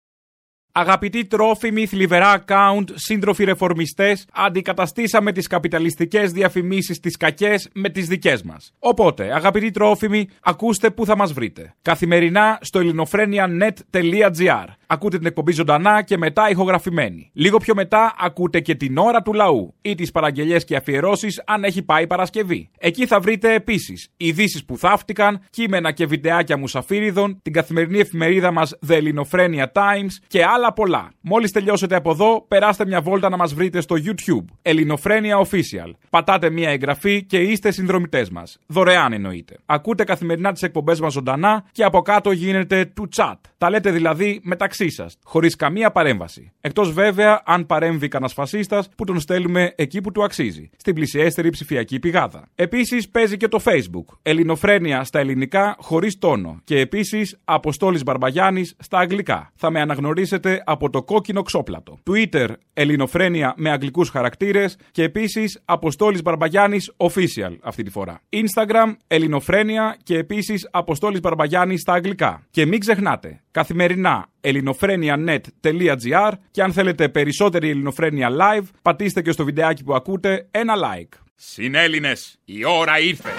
[0.71, 8.43] Αγαπητοί τρόφιμοι, θλιβερά account, σύντροφοι ρεφορμιστές, αντικαταστήσαμε τις καπιταλιστικές διαφημίσεις τις κακές με τις δικές
[8.43, 8.73] μας.
[8.79, 11.75] Οπότε, αγαπητοί τρόφιμοι, ακούστε πού θα μας βρείτε.
[11.81, 14.65] Καθημερινά στο ελληνοφρένια.net.gr.
[14.87, 17.29] Ακούτε την εκπομπή ζωντανά και μετά ηχογραφημένη.
[17.33, 21.63] Λίγο πιο μετά ακούτε και την ώρα του λαού ή τις παραγγελίε και αφιερώσεις αν
[21.63, 22.69] έχει πάει Παρασκευή.
[22.77, 28.77] Εκεί θα βρείτε επίσης ειδήσεις που θαύτηκαν, κείμενα και βιντεάκια μουσαφίριδων, την καθημερινή εφημερίδα μας
[28.87, 31.11] The Ελληνοφρένια Times και άλλα πολλά.
[31.21, 34.45] Μόλις τελειώσετε από εδώ, περάστε μια βόλτα να μας βρείτε στο YouTube.
[34.61, 35.91] Ελληνοφρένια Official.
[36.09, 38.59] Πατάτε μια εγγραφή και είστε συνδρομητές μας.
[38.65, 39.57] Δωρεάν εννοείται.
[39.65, 43.35] Ακούτε καθημερινά τις εκπομπές μας ζωντανά και από κάτω γίνεται του chat.
[43.57, 46.51] Τα λέτε δηλαδή μεταξύ σας, χωρίς καμία παρέμβαση.
[46.61, 51.49] Εκτός βέβαια αν παρέμβει κανένας φασίστας που τον στέλνουμε εκεί που του αξίζει, στην πλησιέστερη
[51.49, 52.47] ψηφιακή πηγάδα.
[52.55, 54.17] Επίσης παίζει και το Facebook.
[54.21, 56.59] Ελληνοφρένια στα ελληνικά χωρίς τόνο.
[56.63, 59.51] Και επίσης Αποστόλης Μπαρμπαγιάννης στα αγγλικά.
[59.55, 61.99] Θα με αναγνωρίσετε από το κόκκινο ξόπλατο.
[62.09, 68.21] Twitter Ελληνοφρένια με αγγλικούς χαρακτήρες και επίσης Αποστόλης Μπαρμπαγιάννης official αυτή τη φορά.
[68.29, 72.47] Instagram Ελληνοφρένια και επίσης Αποστόλης Μπαρμπαγιάννης στα αγγλικά.
[72.51, 79.83] Και μην ξεχνάτε, καθημερινά ελληνοφρένια.net.gr και αν θέλετε περισσότερη ελληνοφρένια live, πατήστε και στο βιντεάκι
[79.83, 81.17] που ακούτε ένα like.
[81.35, 83.29] Συνέλληνες, η ώρα ήρθε.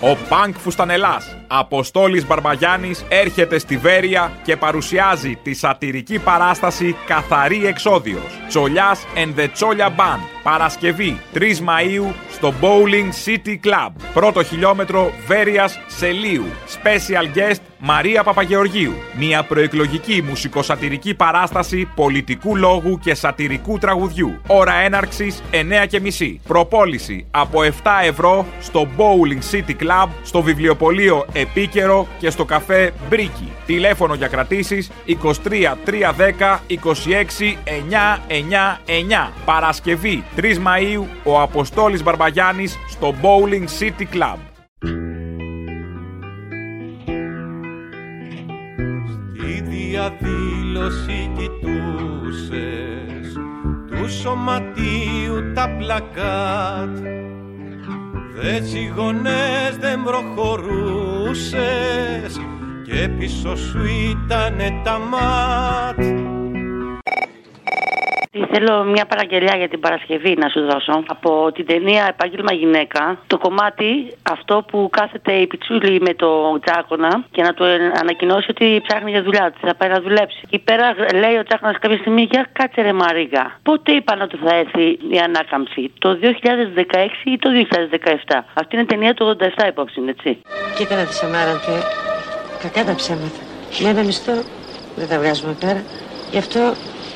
[0.00, 8.40] Ο Πανκ Φουστανελάς, Αποστόλης Μπαρμπαγιάννης, έρχεται στη Βέρεια και παρουσιάζει τη σατυρική παράσταση «Καθαρή Εξόδιος».
[8.48, 10.20] Τσολιάς and the Τσόλια Band.
[10.42, 13.90] Παρασκευή 3 Μαΐου στο Bowling City Club.
[14.14, 16.44] Πρώτο χιλιόμετρο Βέρειας Σελίου.
[16.82, 18.92] Special guest Μαρία Παπαγεωργίου.
[19.18, 24.40] Μια προεκλογική μουσικοσατυρική παράσταση πολιτικού λόγου και σατυρικού τραγουδιού.
[24.46, 26.34] Ώρα έναρξης 9.30.
[26.46, 27.68] Προπόληση από 7
[28.04, 33.52] ευρώ στο Bowling City Club, στο βιβλιοπωλείο Επίκαιρο και στο καφέ Μπρίκι.
[33.66, 36.76] Τηλέφωνο για κρατήσεις 23 310 26
[39.28, 39.32] 999.
[39.44, 44.36] Παρασκευή 3 Μαΐου ο Αποστόλης Μπαρμπαγιάννης στο Bowling City Club.
[49.46, 53.32] Η διαδήλωση κοιτούσες
[53.90, 56.96] του σωματείου τα πλακάτ
[58.34, 61.60] Δε τσιγωνές δεν προχωρούσες
[62.86, 65.98] και πίσω σου ήτανε τα μάτ
[68.32, 71.02] Τι θέλω μια παραγγελιά για την Παρασκευή να σου δώσω.
[71.06, 77.24] Από την ταινία Επάγγελμα Γυναίκα, το κομμάτι αυτό που κάθεται η Πιτσούλη με το Τσάκονα
[77.30, 80.40] και να του ε, ανακοινώσει ότι ψάχνει για δουλειά, ότι θα πάει να δουλέψει.
[80.44, 83.58] Εκεί πέρα λέει ο Τσάκονα κάποια στιγμή για κάτσε ρε Μαρίγα.
[83.62, 87.48] Πότε είπαν ότι θα έρθει η ανάκαμψη, το 2016 ή το
[88.28, 88.40] 2017.
[88.54, 90.42] Αυτή είναι ταινία του 87 υπόψη, έτσι.
[90.76, 91.76] Κοίτα να τη Σαμάραντε,
[92.62, 93.40] κακά τα ψέματα.
[93.82, 94.36] Με ένα μισθό
[94.96, 95.82] δεν τα βγάζουμε πέρα.
[96.30, 96.60] Γι' αυτό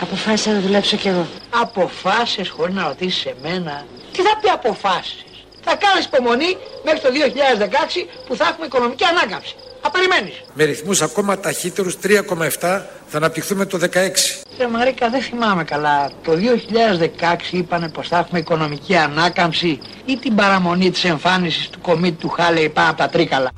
[0.04, 1.26] αποφάσισα να δουλέψω κι εγώ.
[1.62, 3.84] Αποφάσεις χωρίς να ρωτήσεις εμένα.
[4.12, 5.24] Τι θα πει αποφάσεις.
[5.66, 9.54] Θα κάνεις υπομονή μέχρι το 2016 που θα έχουμε οικονομική ανάκαμψη.
[9.82, 10.34] Θα περιμένεις.
[10.54, 14.42] Με ρυθμούς ακόμα ταχύτερους 3,7 θα αναπτυχθούμε το 16.
[14.58, 16.10] Ρε Μαρίκα δεν θυμάμαι καλά.
[16.24, 22.16] Το 2016 είπανε πως θα έχουμε οικονομική ανάκαμψη ή την παραμονή της εμφάνισης του κομίτη
[22.16, 23.50] του Χάλεϊ πάνω από τα τρίκαλα.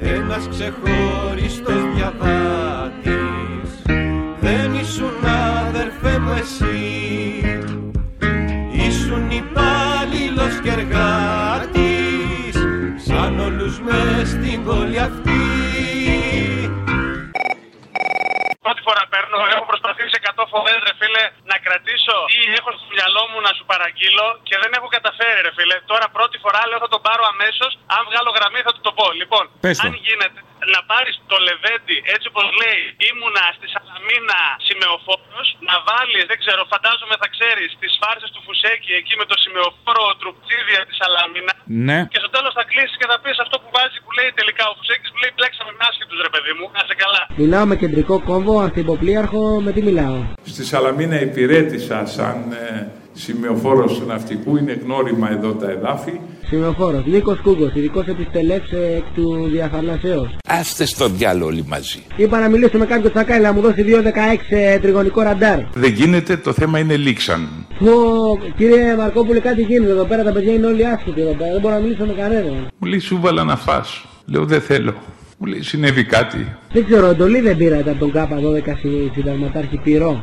[0.00, 2.83] Ένας ξεχωριστός διαβάτης
[6.44, 6.78] εσύ
[8.86, 12.54] Ήσουν υπάλληλος και εργάτης
[13.06, 15.42] Σαν όλους μες στην πόλη αυτή
[18.64, 23.22] Πρώτη φορά παίρνω, έχω προσπαθήσει 100 φορές ρε φίλε να κρατήσω ή έχω στο μυαλό
[23.30, 25.76] μου να σου παραγγείλω και δεν έχω καταφέρει ρε φίλε.
[25.90, 29.06] Τώρα πρώτη φορά λέω θα τον πάρω αμέσως, αν βγάλω γραμμή θα του το πω.
[29.20, 29.86] Λοιπόν, Πες το.
[29.86, 30.40] αν γίνεται
[30.74, 36.60] να πάρεις το λεβέντι έτσι όπως λέει ήμουνα στη Σαλαμίνα σημεοφόρος, να βάλεις, δεν ξέρω,
[36.74, 41.52] φαντάζομαι θα ξέρεις, τις φάρσες του Φουσέκη εκεί με το σημεοφόρο τρουπτσίδια της Σαλαμίνα
[41.88, 41.98] Ναι.
[42.12, 44.74] και στο τέλος θα κλείσεις και θα πεις αυτό που βάζει που λέει τελικά ο
[44.78, 47.22] Φουσέκης που λέει μπλέξαμε με άσχετους ρε παιδί μου, να σε καλά.
[47.42, 50.18] Μιλάω με κεντρικό κόμβο, ανθυποπλοίαρχο, με τι μιλάω;
[50.54, 56.12] Στη Σαλαμίνα υπηρέτησα σαν ε, σημειοφόρος ναυτικού, είναι γνώριμα εδώ τα εδάφη.
[56.46, 57.04] Σημειοφόρος.
[57.06, 58.54] Νίκος Κούγκος, ειδικός επιστελέ
[58.96, 60.30] εκ του διαφανασέω.
[60.48, 61.98] Άστε στο διάλογο όλοι μαζί.
[62.16, 64.02] Είπα να μιλήσω με κάποιον τσακάλι να μου δώσει 2.16
[64.48, 65.58] ε, τριγωνικό ραντάρ.
[65.74, 67.48] Δεν γίνεται, το θέμα είναι λήξαν.
[67.78, 67.90] Πω,
[68.56, 70.22] κύριε Μαρκόπουλε, κάτι γίνεται εδώ πέρα.
[70.22, 71.50] Τα παιδιά είναι όλοι άσχετοι εδώ πέρα.
[71.52, 72.68] Δεν μπορώ να μιλήσω με κανέναν.
[72.78, 74.04] Μου λέει σου βάλα να φας.
[74.26, 74.94] Λέω δεν θέλω.
[75.38, 76.56] Μου λέει συνέβη κάτι.
[76.72, 80.22] Δεν ξέρω, εντολή δεν πήρατε από τον ΚΑΠΑ 12 συ- συνταγματάρχη Πυρό.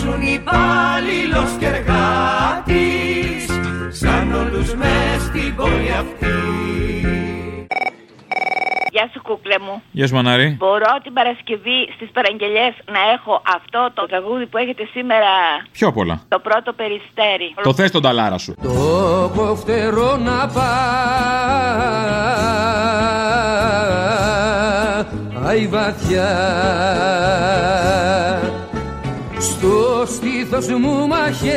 [0.00, 3.44] Ήσουν υπάλληλος και εργάτης
[4.00, 6.26] Σαν όλους μες στην πόλη αυτή
[8.92, 9.82] Γεια σου κούκλε μου.
[9.90, 10.56] Γεια σου, Μανάρη.
[10.58, 15.26] Μπορώ την Παρασκευή στις παραγγελιές να έχω αυτό το τραγούδι που έχετε σήμερα
[15.72, 16.22] Πιο απ' όλα.
[16.28, 17.54] το πρώτο περιστέρι.
[17.62, 18.54] Το θες τον ταλάρα σου.
[18.62, 20.46] Το κοφτερό να
[25.44, 26.28] πάει βαθιά
[29.40, 31.50] στο στήθος μου μαχαίρι.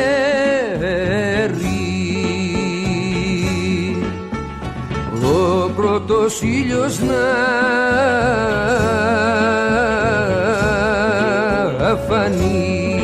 [5.22, 7.14] Ο πρώτος ήλιος να
[12.08, 12.98] φανεί.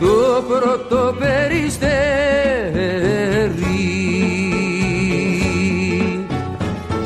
[0.00, 1.90] Το πρώτο περιστέρι.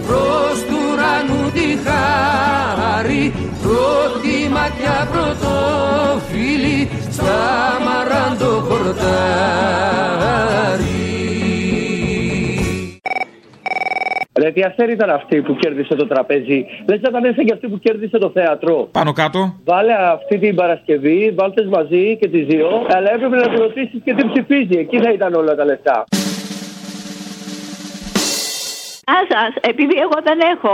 [1.53, 5.51] τη χάρη πρώτη ματιά πρώτο
[6.29, 7.39] φίλι στα
[7.85, 10.01] μαράντο χορτάρι
[14.41, 16.65] Ρε, τι αστέρι ήταν αυτή που κέρδισε το τραπέζι.
[16.89, 18.87] Λες να ήταν έτσι και αυτή που κέρδισε το θέατρο.
[18.91, 19.55] Πάνω κάτω.
[19.63, 22.67] Βάλε αυτή την Παρασκευή, βάλτες μαζί και τις δύο.
[22.95, 24.79] Αλλά έπρεπε να τη ρωτήσεις και τι ψηφίζει.
[24.79, 26.03] Εκεί θα ήταν όλα τα λεφτά.
[29.07, 30.73] Γεια σας, επειδή εγώ δεν έχω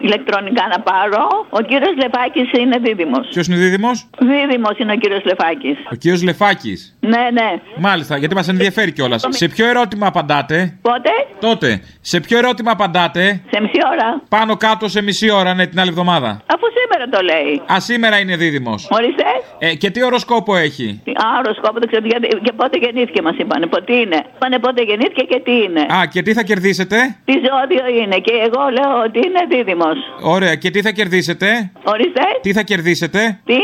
[0.00, 3.26] ηλεκτρονικά να πάρω, ο κύριος Λεφάκης είναι δίδυμος.
[3.32, 5.76] Ποιος είναι δίδυμος; Δίδυμος είναι ο κύριος Λεφάκης.
[5.92, 6.96] Ο κύριος Λεφάκης.
[7.00, 7.60] Ναι, ναι.
[7.76, 9.26] Μάλιστα, γιατί μας ενδιαφέρει κιόλας.
[9.28, 11.10] Σε ποιο ερώτημα απαντάτε; Πότε;
[11.40, 11.80] Τότε.
[12.00, 14.22] Σε ποιο ερώτημα απαντάτε; Σε μισή ώρα.
[14.28, 16.28] Πάνω κάτω σε μισή ώρα, ναι, την άλλη εβδομάδα.
[16.46, 17.62] Αφού σήμερα το λέει.
[17.72, 18.88] Α, σήμερα είναι δίδυμος.
[18.90, 19.24] Ορίστε.
[19.58, 22.28] Ε, και τι οροσκόπο έχει; Α, οροσκόπο δεν ξέρω γιατί.
[22.42, 23.66] Και πότε γεννήθηκε μας είπανε.
[23.66, 25.80] Πότε είναι; Είπανε πότε γεννήθηκε και τι είναι.
[25.80, 27.32] Α, και τι θα κερδίσετε; Τι
[27.64, 28.16] ζώδιο είναι.
[28.16, 29.96] Και εγώ λέω ότι είναι δίδυμος.
[30.20, 32.22] Ωραία, και τι θα κερδίσετε; Ορίστε.
[32.40, 33.54] Τι θα κερδίσετε; Τι;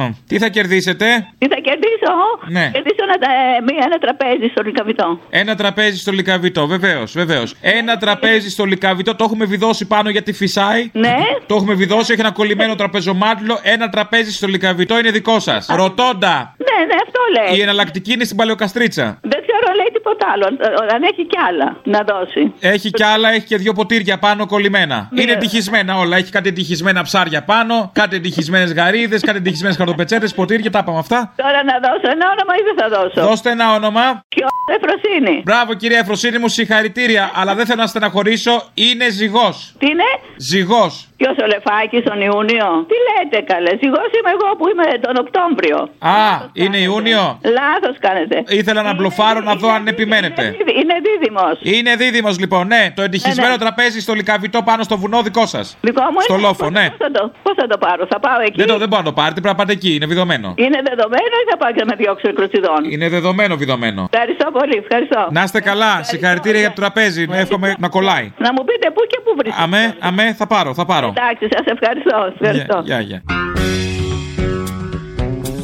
[0.00, 1.06] Ω, τι θα κερδίσετε;
[1.38, 2.12] Τι θα κερδίσω;
[2.48, 2.70] Ναι.
[2.72, 5.20] Κερδίσω ένα, ε, μία- ένα τραπέζι στο λικαβιτό.
[5.30, 7.54] Ένα τραπέζι στο λικαβιτό, βεβαίως, βεβαίως.
[7.60, 10.90] Ένα τραπέζι στο λικαβιτό, το έχουμε βιδώσει πάνω γιατί φυσάει.
[10.92, 11.16] Ναι.
[11.46, 13.58] Το έχουμε βιδώσει, έχει ένα κολλημένο τραπεζομάτιλο.
[13.62, 15.66] Ένα τραπέζι στο λικαβιτό είναι δικό σας.
[15.70, 16.54] Ρωτώντα.
[16.56, 17.58] Ναι, ναι, αυτό λέει.
[17.58, 19.18] Η εναλλακτική είναι στην παλαιοκαστρίτσα.
[19.22, 20.46] Δεν ξέρω, λέει τίποτα τίποτα άλλο.
[20.90, 22.52] Ε, Αν έχει κι άλλα να δώσει.
[22.60, 25.08] Έχει κι άλλα, έχει και δύο ποτήρια πάνω κολλημένα.
[25.10, 25.22] Ναι.
[25.22, 26.16] Είναι τυχισμένα όλα.
[26.16, 31.32] Έχει κάτι τυχισμένα ψάρια πάνω, κάτι τυχισμένες γαρίδες, κάτι τυχισμένες χαρτοπετσέτες, ποτήρια, τα είπαμε αυτά.
[31.36, 34.24] Τώρα να δώσω ένα όνομα ή δεν θα δώσω; Δώστε ένα όνομα.
[34.28, 34.46] Ποιο
[34.76, 35.42] Εφροσύνη.
[35.44, 37.30] Μπράβο κυρία Εφροσύνη μου, συγχαρητήρια.
[37.34, 38.68] Αλλά δεν θέλω να στεναχωρήσω.
[38.74, 39.74] Είναι ζυγός.
[39.78, 40.04] Τι είναι;
[40.36, 41.09] Ζυγός.
[41.20, 43.70] Ποιος ο Λεφάκης τον Ιούνιο; Τι λέτε καλέ.
[43.82, 45.78] Ζυγό είμαι εγώ που είμαι τον Οκτώβριο.
[45.98, 46.18] Α,
[46.62, 47.22] είναι Ιούνιο.
[47.58, 48.36] Λάθος κάνετε.
[48.60, 50.42] Ήθελα να μπλοφάρω να δω αν επιμένετε.
[50.80, 51.56] Είναι δίδυμος.
[51.76, 52.82] Είναι δίδυμος λοιπόν, ναι.
[52.96, 53.60] Το εντυχισμένο Ναι, ναι.
[53.64, 55.76] τραπέζι στο λικαβιτό πάνω στο βουνό δικό σας.
[55.80, 56.42] Δικό μου Στο είναι.
[56.46, 56.86] λόφο, ναι.
[56.90, 59.08] Πώς θα το, πώς θα το πάρω, θα πάω εκεί; Δεν, το, δεν μπορώ να
[59.08, 60.48] το πάρετε, πρέπει να πάτε εκεί, είναι βιδωμένο.
[60.56, 62.80] Είναι δεδομένο ή θα πάω και να με διώξω εκκλησιδών.
[62.94, 64.08] Είναι δεδομένο βιδωμένο.
[64.12, 65.28] Ευχαριστώ πολύ, ευχαριστώ.
[65.30, 67.26] Να είστε καλά, συγχαρητήρια για το τραπέζι.
[67.32, 68.32] Εύχομαι να κολλάει.
[68.38, 69.62] Να μου πείτε πού και πού βρίσκεται.
[69.64, 71.09] Αμέ, αμέ, θα πάρω, θα πάρω.
[71.16, 72.16] Εντάξει, σας ευχαριστώ.
[72.38, 72.82] ευχαριστώ.
[72.84, 73.22] Γεια, γεια.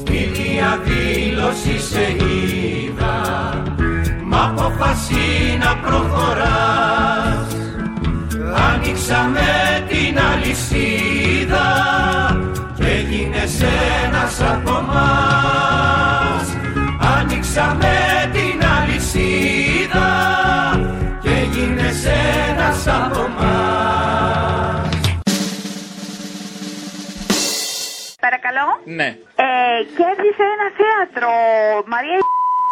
[0.00, 3.16] Στη διαδήλωση σε είδα
[4.24, 7.56] Μ' αποφασί να προχωράς
[8.72, 9.48] Άνοιξαμε
[9.88, 11.66] την αλυσίδα
[12.76, 13.62] Και έγινες
[14.04, 16.56] ένας από μας
[17.18, 17.94] Άνοιξαμε
[18.32, 20.08] την αλυσίδα
[21.22, 22.04] Και έγινες
[22.50, 23.85] ένας από μας
[28.46, 28.68] Παρακαλώ.
[28.98, 29.08] Ναι.
[29.44, 29.48] Ε,
[29.98, 31.30] κέρδισε ένα θέατρο.
[31.92, 32.18] Μαρία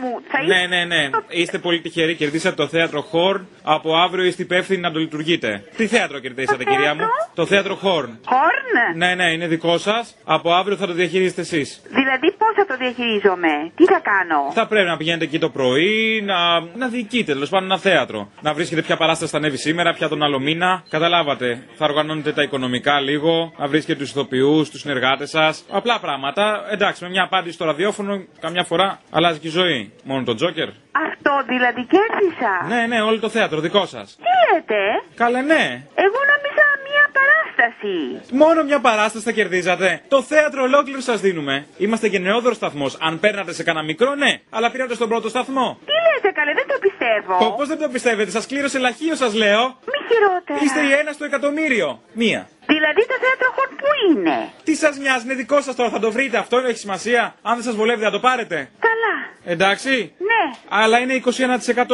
[0.04, 0.12] μου.
[0.30, 1.10] Θα Ναι, ναι, ναι.
[1.28, 2.14] Είστε πολύ τυχεροί.
[2.14, 3.46] Κερδίσατε το θέατρο Χόρν.
[3.62, 5.64] Από αύριο είστε υπεύθυνοι να το λειτουργείτε.
[5.76, 7.00] Τι θέατρο κερδίσατε, κυρία μου;
[7.34, 8.18] Το θέατρο Χόρν.
[8.26, 10.14] Χόρν; Ναι, ναι, είναι δικό σας.
[10.24, 11.82] Από αύριο θα το διαχειρίζετε εσείς.
[11.88, 16.22] Δηλαδή πώς θα το διαχειρίζομαι; Τι θα κάνω; Θα πρέπει να πηγαίνετε εκεί το πρωί,
[16.24, 18.30] να, να διοικείτε τέλος πάντων ένα θέατρο.
[18.40, 20.82] Να βρίσκετε ποια παράσταση θα ανέβει σήμερα, ποια τον άλλο μήνα.
[20.88, 21.62] Καταλάβατε.
[21.74, 25.64] Θα οργανώνετε τα οικονομικά λίγο, να βρίσκετε τους ηθοποιούς, τους συνεργάτες σας.
[25.70, 26.64] Απλά πράγματα.
[26.70, 29.92] Εντάξει, με μια απάντηση στο ραδιόφωνο, καμιά φορά αλλάζει και η ζωή.
[30.02, 30.68] Μόνο τον Τζόκερ;
[31.08, 32.52] Αυτό δηλαδή κέρδισα.
[32.68, 34.16] Ναι, ναι, όλο το θέατρο δικό σας.
[34.16, 34.80] Τι λέτε;
[35.16, 35.62] Καλέ, ναι.
[36.04, 37.96] Εγώ νόμιζα μία παράσταση.
[38.34, 40.02] Μόνο μια παράσταση θα κερδίζατε.
[40.08, 41.66] Το θέατρο ολόκληρο σας δίνουμε.
[41.76, 42.96] Είμαστε και νεόδρο σταθμός.
[43.00, 44.40] Αν παίρνατε σε κανένα μικρό, ναι.
[44.50, 45.78] Αλλά πήρατε στον πρώτο σταθμό.
[45.86, 47.54] Τι λέτε καλέ, δεν το πιστεύω.
[47.56, 49.62] Πώς δεν το πιστεύετε, σας κλήρωσε λαχείο, σας λέω.
[49.62, 50.58] Μη χειρότερα.
[50.62, 52.00] Είστε η ένα στο εκατομμύριο.
[52.12, 52.48] Μία.
[52.74, 56.10] Δηλαδή το θέατρο χορ που είναι; Τι σας μοιάζει, είναι δικό σας τώρα, θα το
[56.12, 56.36] βρείτε.
[56.38, 57.34] Αυτό έχει σημασία.
[57.42, 58.56] Αν δεν σας βολεύει, θα το πάρετε.
[58.88, 59.14] Καλά.
[59.54, 60.12] Εντάξει.
[60.30, 60.58] Ναι.
[60.68, 61.14] Αλλά είναι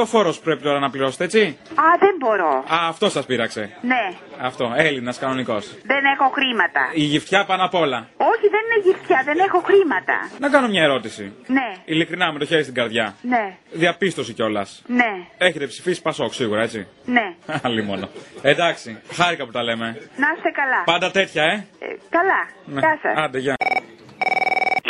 [0.00, 2.64] 21% φόρος πρέπει τώρα να πληρώσετε, έτσι; Α, δεν μπορώ.
[2.74, 3.76] Α, αυτό σας πείραξε.
[3.80, 4.04] Ναι.
[4.42, 5.66] Αυτό, Έλληνας κανονικός.
[5.84, 6.90] Δεν έχω χρήματα.
[6.94, 8.08] Η γυφτιά πάνω απ' όλα.
[8.16, 10.30] Όχι, δεν είναι γυφτιά, δεν έχω χρήματα.
[10.38, 11.32] Να κάνω μια ερώτηση.
[11.46, 13.14] Ναι, Ειλικρινά, με το χέρι στην καρδιά.
[13.22, 14.82] ναι, Διαπίστωση κιόλας.
[14.86, 17.34] ναι, Έχετε ψηφίσει Πασόκ σίγουρα, έτσι; ναι.
[17.66, 18.08] Άλλη μόνο.
[18.42, 19.86] Εντάξει, χάρηκα που τα λέμε.
[20.16, 20.82] Να είστε καλά.
[20.84, 22.48] Πάντα τέτοια, ε; Ε, καλά.
[22.64, 22.80] Ναι.
[22.80, 23.24] Γεια σας.
[23.24, 23.54] Άντε, γεια.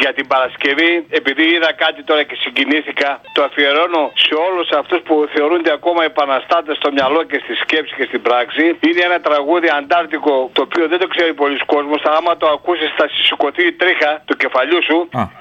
[0.02, 5.14] Για την Παρασκευή, επειδή είδα κάτι τώρα και συγκινήθηκα, το αφιερώνω σε όλους αυτούς που
[5.34, 8.64] θεωρούνται ακόμα επαναστάτες στο μυαλό και στη σκέψη και στην πράξη.
[8.88, 12.00] Είναι ένα τραγούδι αντάρτικο, το οποίο δεν το ξέρει πολλοί κόσμος.
[12.16, 14.98] Άμα το ακούσεις, θα σηκωθεί η τρίχα του κεφαλιού σου.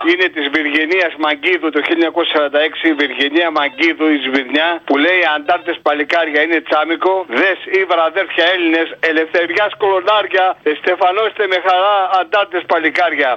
[0.09, 2.87] Είναι της Βυργενίας Μαγκίδου το 1946.
[2.89, 7.13] Η Βυργενία Μαγκίδου, η Σβηρνιά, που λέει Αντάρτες παλικάρια είναι τσάμικο.
[7.39, 13.31] Δες ή βραδέρφια Έλληνες, ελευθεριά κολονάρια, εστεφανώστε με χαρά αντάρτες παλικάρια.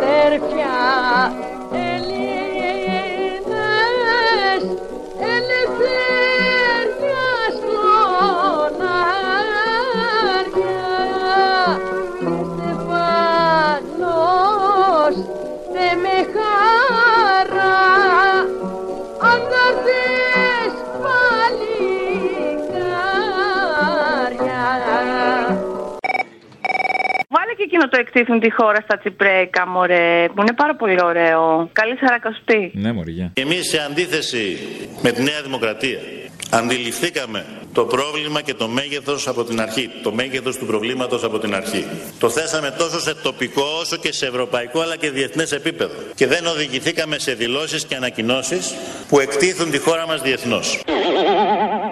[0.00, 1.57] derken
[27.78, 31.68] εκείνο το εκτίθουν τη χώρα στα τσιπρέκα, μωρέ, που είναι πάρα πολύ ωραίο.
[31.72, 32.70] Καλή σαρακοστή.
[32.74, 33.32] Ναι, μωριά.
[33.34, 34.58] Εμείς σε αντίθεση
[35.02, 35.98] με τη Νέα Δημοκρατία
[36.50, 41.54] αντιληφθήκαμε το πρόβλημα και το μέγεθος από την αρχή, το μέγεθος του προβλήματος από την
[41.54, 41.86] αρχή.
[42.18, 46.46] Το θέσαμε τόσο σε τοπικό όσο και σε ευρωπαϊκό αλλά και διεθνές επίπεδο και δεν
[46.46, 48.74] οδηγηθήκαμε σε δηλώσεις και ανακοινώσεις
[49.08, 50.82] που εκτίθουν τη χώρα μας διεθνώς.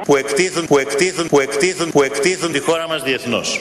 [0.05, 3.61] Που εκτίθουν, που εκτίθουν, που εκτίθουν, που εκτίθουν τη χώρα μας διεθνώς.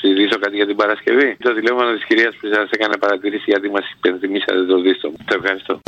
[0.00, 1.36] Συζητήσω κάτι για την Παρασκευή.
[1.38, 5.16] Το τηλέφωνο της κυρίας που σας έκανε παρατηρήσει γιατί μας υπενθυμίσατε το δίστομο.
[5.24, 5.80] Το ευχαριστώ.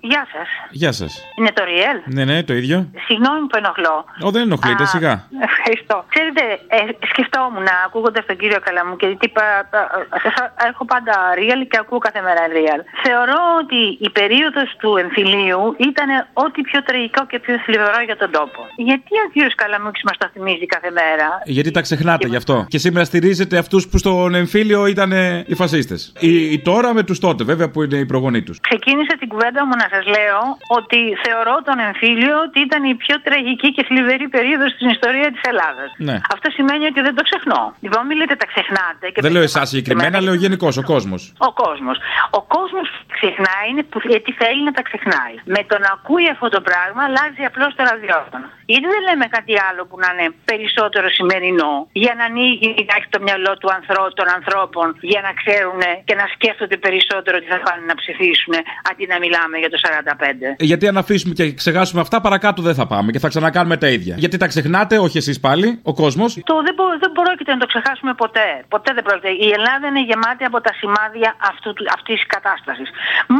[0.00, 0.48] Γεια σας.
[0.70, 1.12] Γεια σας.
[1.38, 2.76] Είναι το Ριέλ; Ναι, ναι, το ίδιο.
[3.06, 3.96] Συγγνώμη που ενοχλώ.
[4.26, 5.14] Ω, δεν ενοχλείτε, Α, σιγά.
[5.50, 5.96] Ευχαριστώ.
[6.14, 6.42] Ξέρετε,
[6.76, 6.78] ε,
[7.12, 9.90] σκεφτόμουν ακούγοντα τον κύριο Καλαμού και τι πα- πα-
[10.36, 12.80] σα- έχω πάντα real και ακούω κάθε μέρα real.
[13.04, 16.08] Θεωρώ ότι η περίοδος του εμφυλίου ήταν
[16.44, 18.60] ό,τι πιο τραγικό και πιο θλιβερό για τον τόπο.
[18.76, 22.56] Γιατί ο κύριος Καλαμούκης μας το θυμίζει κάθε μέρα; Γιατί τα ξεχνάτε γι' αυτό.
[22.68, 26.12] Και σήμερα στηρίζετε αυτούς που στον εμφύλιο ήταν ε, οι φασίστες.
[26.18, 28.60] Οι, οι τώρα με τους τότε, βέβαια, που είναι οι προγονεί τους.
[28.60, 30.40] Ξεκίνησα την κουβέντα μου να σας λέω
[30.78, 35.42] ότι θεωρώ τον εμφύλιο ότι ήταν η πιο τραγική και θλιβερή περίοδος στην ιστορία της
[35.50, 35.88] Ελλάδας.
[36.08, 36.16] Ναι.
[36.34, 37.62] Αυτό σημαίνει ότι δεν το ξεχνώ.
[37.84, 39.04] Λοιπόν, μην λέτε τα ξεχνάτε.
[39.12, 41.22] Και Δεν λέω εσάς συγκεκριμένα, λέω γενικώς ο κόσμος.
[41.48, 41.96] Ο κόσμος.
[42.38, 45.34] Ο κόσμος ξεχνάει είναι που, γιατί θέλει να τα ξεχνάει.
[45.54, 48.46] Με το να ακούει αυτό το πράγμα αλλάζει απλώς το ραδιόφωνο.
[48.72, 51.72] Γιατί δεν λέμε κάτι άλλο που να είναι περισσότερο σημερινό
[52.04, 56.26] για να ανοίγει λιγάκι το μυαλό του ανθρώπου, των ανθρώπων για να ξέρουν και να
[56.34, 58.54] σκέφτονται περισσότερο τι θα πάνε να ψηφίσουν
[58.90, 60.56] αντί να μιλάμε για το 45.
[60.58, 64.14] Γιατί αν αφήσουμε και ξεχάσουμε αυτά, παρακάτω δεν θα πάμε και θα ξανακάνουμε τα ίδια.
[64.18, 66.30] Γιατί τα ξεχνάτε, όχι εσείς πάλι, ο κόσμος.
[66.44, 68.48] Το δεν, μπο, δεν πρόκειται να το ξεχάσουμε ποτέ.
[68.68, 69.30] Ποτέ δεν πρόκειται.
[69.46, 72.88] Η Ελλάδα είναι γεμάτη από τα σημάδια αυτού, αυτής της κατάστασης.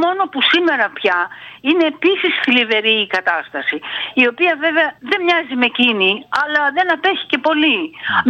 [0.02, 1.18] Μόνο που σήμερα πια
[1.68, 3.76] είναι επίσης θλιβερή η κατάσταση.
[4.22, 6.10] Η οποία βέβαια δεν μοιάζει με εκείνη,
[6.42, 7.78] αλλά δεν απέχει και πολύ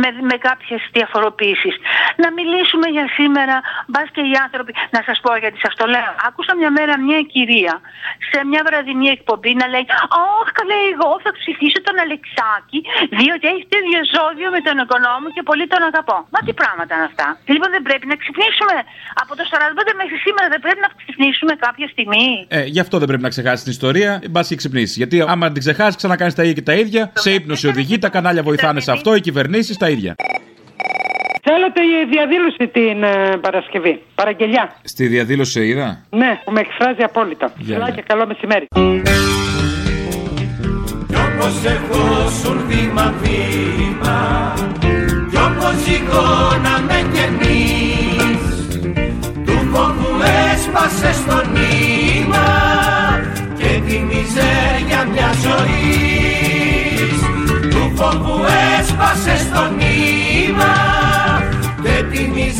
[0.00, 1.74] με, με κάποιες διαφοροποίησεις.
[2.22, 3.56] Να μιλήσουμε για σήμερα,
[3.90, 4.72] μπας και οι άνθρωποι.
[4.94, 6.12] Να σας πω γιατί σας το λέω.
[6.28, 7.74] Άκουσα μια μέρα μια κυρία
[8.30, 9.84] σε μια βραδινή εκπομπή να λέει
[10.38, 12.78] Αχ, καλέ, εγώ θα ψηφίσω τον Αλεξάκη,
[13.18, 16.18] διότι έχει το ίδιο ζώδιο με τον οικονόμο και πολύ τον αγαπώ.
[16.34, 17.26] Μα τι πράγματα είναι αυτά.
[17.52, 18.76] Λοιπόν, δεν πρέπει να ξυπνήσουμε.
[19.22, 22.26] Από το 45 μέχρι σήμερα δεν πρέπει να ξυπνήσουμε κάποια στιγμή.
[22.58, 24.96] Ε, γι' αυτό δεν πρέπει να ξεχάσεις την ιστορία, μπα και ξυπνήσεις.
[25.00, 27.02] Γιατί άμα την ξεχάσεις, ξανακάνεις τα ίδια και τα ίδια.
[27.24, 30.14] Σε ύπνο σε οδηγεί, τα κανάλια βοηθάνε σε αυτό, οι κυβερνήσεις τα ίδια.
[31.52, 34.02] Θέλετε η διαδήλωση την ε, Παρασκευή.
[34.14, 34.74] Παραγγελιά.
[34.82, 36.04] Στη διαδήλωση σε είδα.
[36.10, 37.52] Ναι, που με εκφράζει απόλυτα.
[37.56, 37.94] Για Φιλά ναι.
[37.94, 38.66] και καλό μεσημέρι.
[41.08, 44.18] Κι όπως ερχόσουν βήμα βήμα
[45.30, 48.42] Κι όπως σηκώναμε κι εμείς
[49.44, 50.10] Του φόβου
[50.52, 52.46] έσπασε στο νήμα
[53.58, 57.20] Και τη μιζέρια μια ζωής
[57.70, 58.40] Του φόβου
[58.78, 60.99] έσπασε στο νήμα Και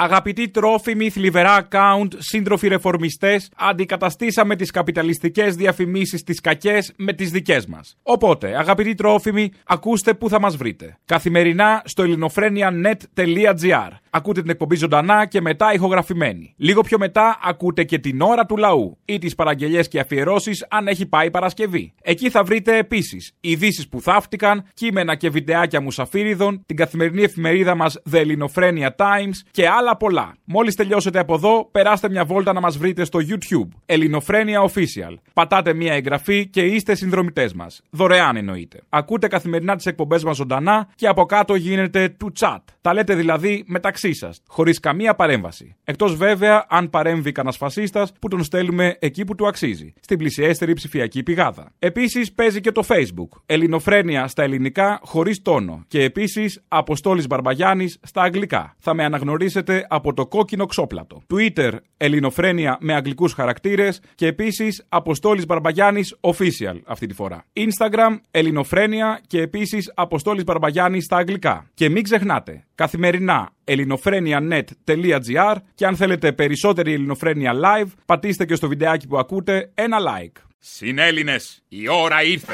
[0.00, 7.66] Αγαπητοί τρόφιμοι, θλιβερά account, σύντροφοι ρεφορμιστές, αντικαταστήσαμε τις καπιταλιστικές διαφημίσεις τις κακές με τις δικές
[7.66, 7.96] μας.
[8.02, 10.98] Οπότε, αγαπητοί τρόφιμοι, ακούστε πού θα μας βρείτε.
[11.04, 13.88] Καθημερινά στο ελληνοφρένια.net.gr.
[14.10, 16.54] Ακούτε την εκπομπή ζωντανά και μετά ηχογραφημένη.
[16.56, 20.88] Λίγο πιο μετά ακούτε και την ώρα του λαού ή τις παραγγελίες και αφιερώσεις αν
[20.88, 21.92] έχει πάει Παρασκευή.
[22.02, 28.02] Εκεί θα βρείτε επίσης ειδήσεις που θαύτηκαν, κείμενα και βιντεάκια μουσαφίριδων, την καθημερινή εφημερίδα μας
[28.12, 30.34] The Ελληνοφρένια Times και άλλα πολλά.
[30.44, 33.68] Μόλις τελειώσετε από εδώ, περάστε μια βόλτα να μας βρείτε στο YouTube.
[33.86, 35.14] Ελληνοφρένια Official.
[35.32, 37.82] Πατάτε μια εγγραφή και είστε συνδρομητές μας.
[37.90, 38.80] Δωρεάν εννοείται.
[38.88, 42.58] Ακούτε καθημερινά τις εκπομπές μας ζωντανά και από κάτω γίνεται του chat.
[42.80, 45.76] Τα λέτε δηλαδή μεταξύ σας, χωρίς καμία παρέμβαση.
[45.84, 50.72] Εκτός βέβαια αν παρέμβει κανένας φασίστας που τον στέλνουμε εκεί που του αξίζει, στην πλησιέστερη
[50.72, 51.72] ψηφιακή πηγάδα.
[51.78, 53.40] Επίσης παίζει και το Facebook.
[53.46, 55.84] Ελληνοφρένια στα ελληνικά χωρίς τόνο.
[55.88, 58.74] Και επίσης Αποστόλης Μπαρμπαγιάννης στα αγγλικά.
[58.78, 61.22] Θα με αναγνωρίσετε από το κόκκινο ξόπλατο.
[61.34, 67.44] Twitter Ελληνοφρένια με αγγλικούς χαρακτήρες και επίσης Αποστόλης Μπαρμπαγιάννης official αυτή τη φορά.
[67.52, 71.70] Instagram Ελληνοφρένια και επίσης Αποστόλης Μπαρμπαγιάννης στα αγγλικά.
[71.74, 79.06] Και μην ξεχνάτε, καθημερινά ελληνοφρένια.net.gr και αν θέλετε περισσότερη ελληνοφρένια live, πατήστε και στο βιντεάκι
[79.06, 80.40] που ακούτε ένα like.
[80.58, 82.52] Συνέλληνες, η ώρα ήρθε.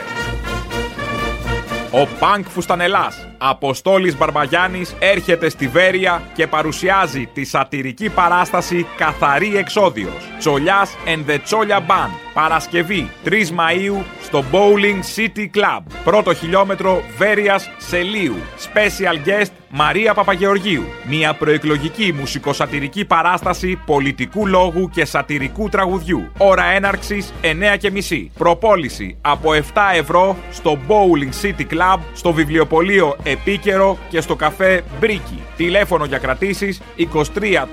[1.90, 10.28] Ο Πανκ Φουστανελάς, Αποστόλης Μπαρμπαγιάννης, έρχεται στη Βέρεια και παρουσιάζει τη σατυρική παράσταση «Καθαρή Εξόδιος».
[10.38, 12.10] Τσολιάς and the Τσόλια Band.
[12.34, 15.82] Παρασκευή 3 Μαΐου στο Bowling City Club.
[16.04, 18.36] Πρώτο χιλιόμετρο Βέρειας Σελίου.
[18.72, 20.84] Special guest Μαρία Παπαγεωργίου.
[21.08, 26.30] Μια προεκλογική μουσικοσατυρική παράσταση πολιτικού λόγου και σατυρικού τραγουδιού.
[26.38, 28.30] Ώρα έναρξης 9.30.
[28.38, 29.60] Προπόληση από 7
[29.94, 35.42] ευρώ στο Bowling City Club, στο βιβλιοπωλείο Επίκαιρο και στο καφέ Μπρίκι.
[35.56, 37.04] Τηλέφωνο για κρατήσεις 23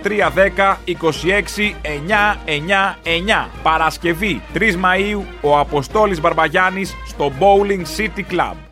[0.03, 0.95] 310 26
[3.45, 3.49] 999.
[3.63, 8.70] Παρασκευή 3 Μαΐου ο Αποστόλης Μπαρμπαγιάννης στο Bowling City Club.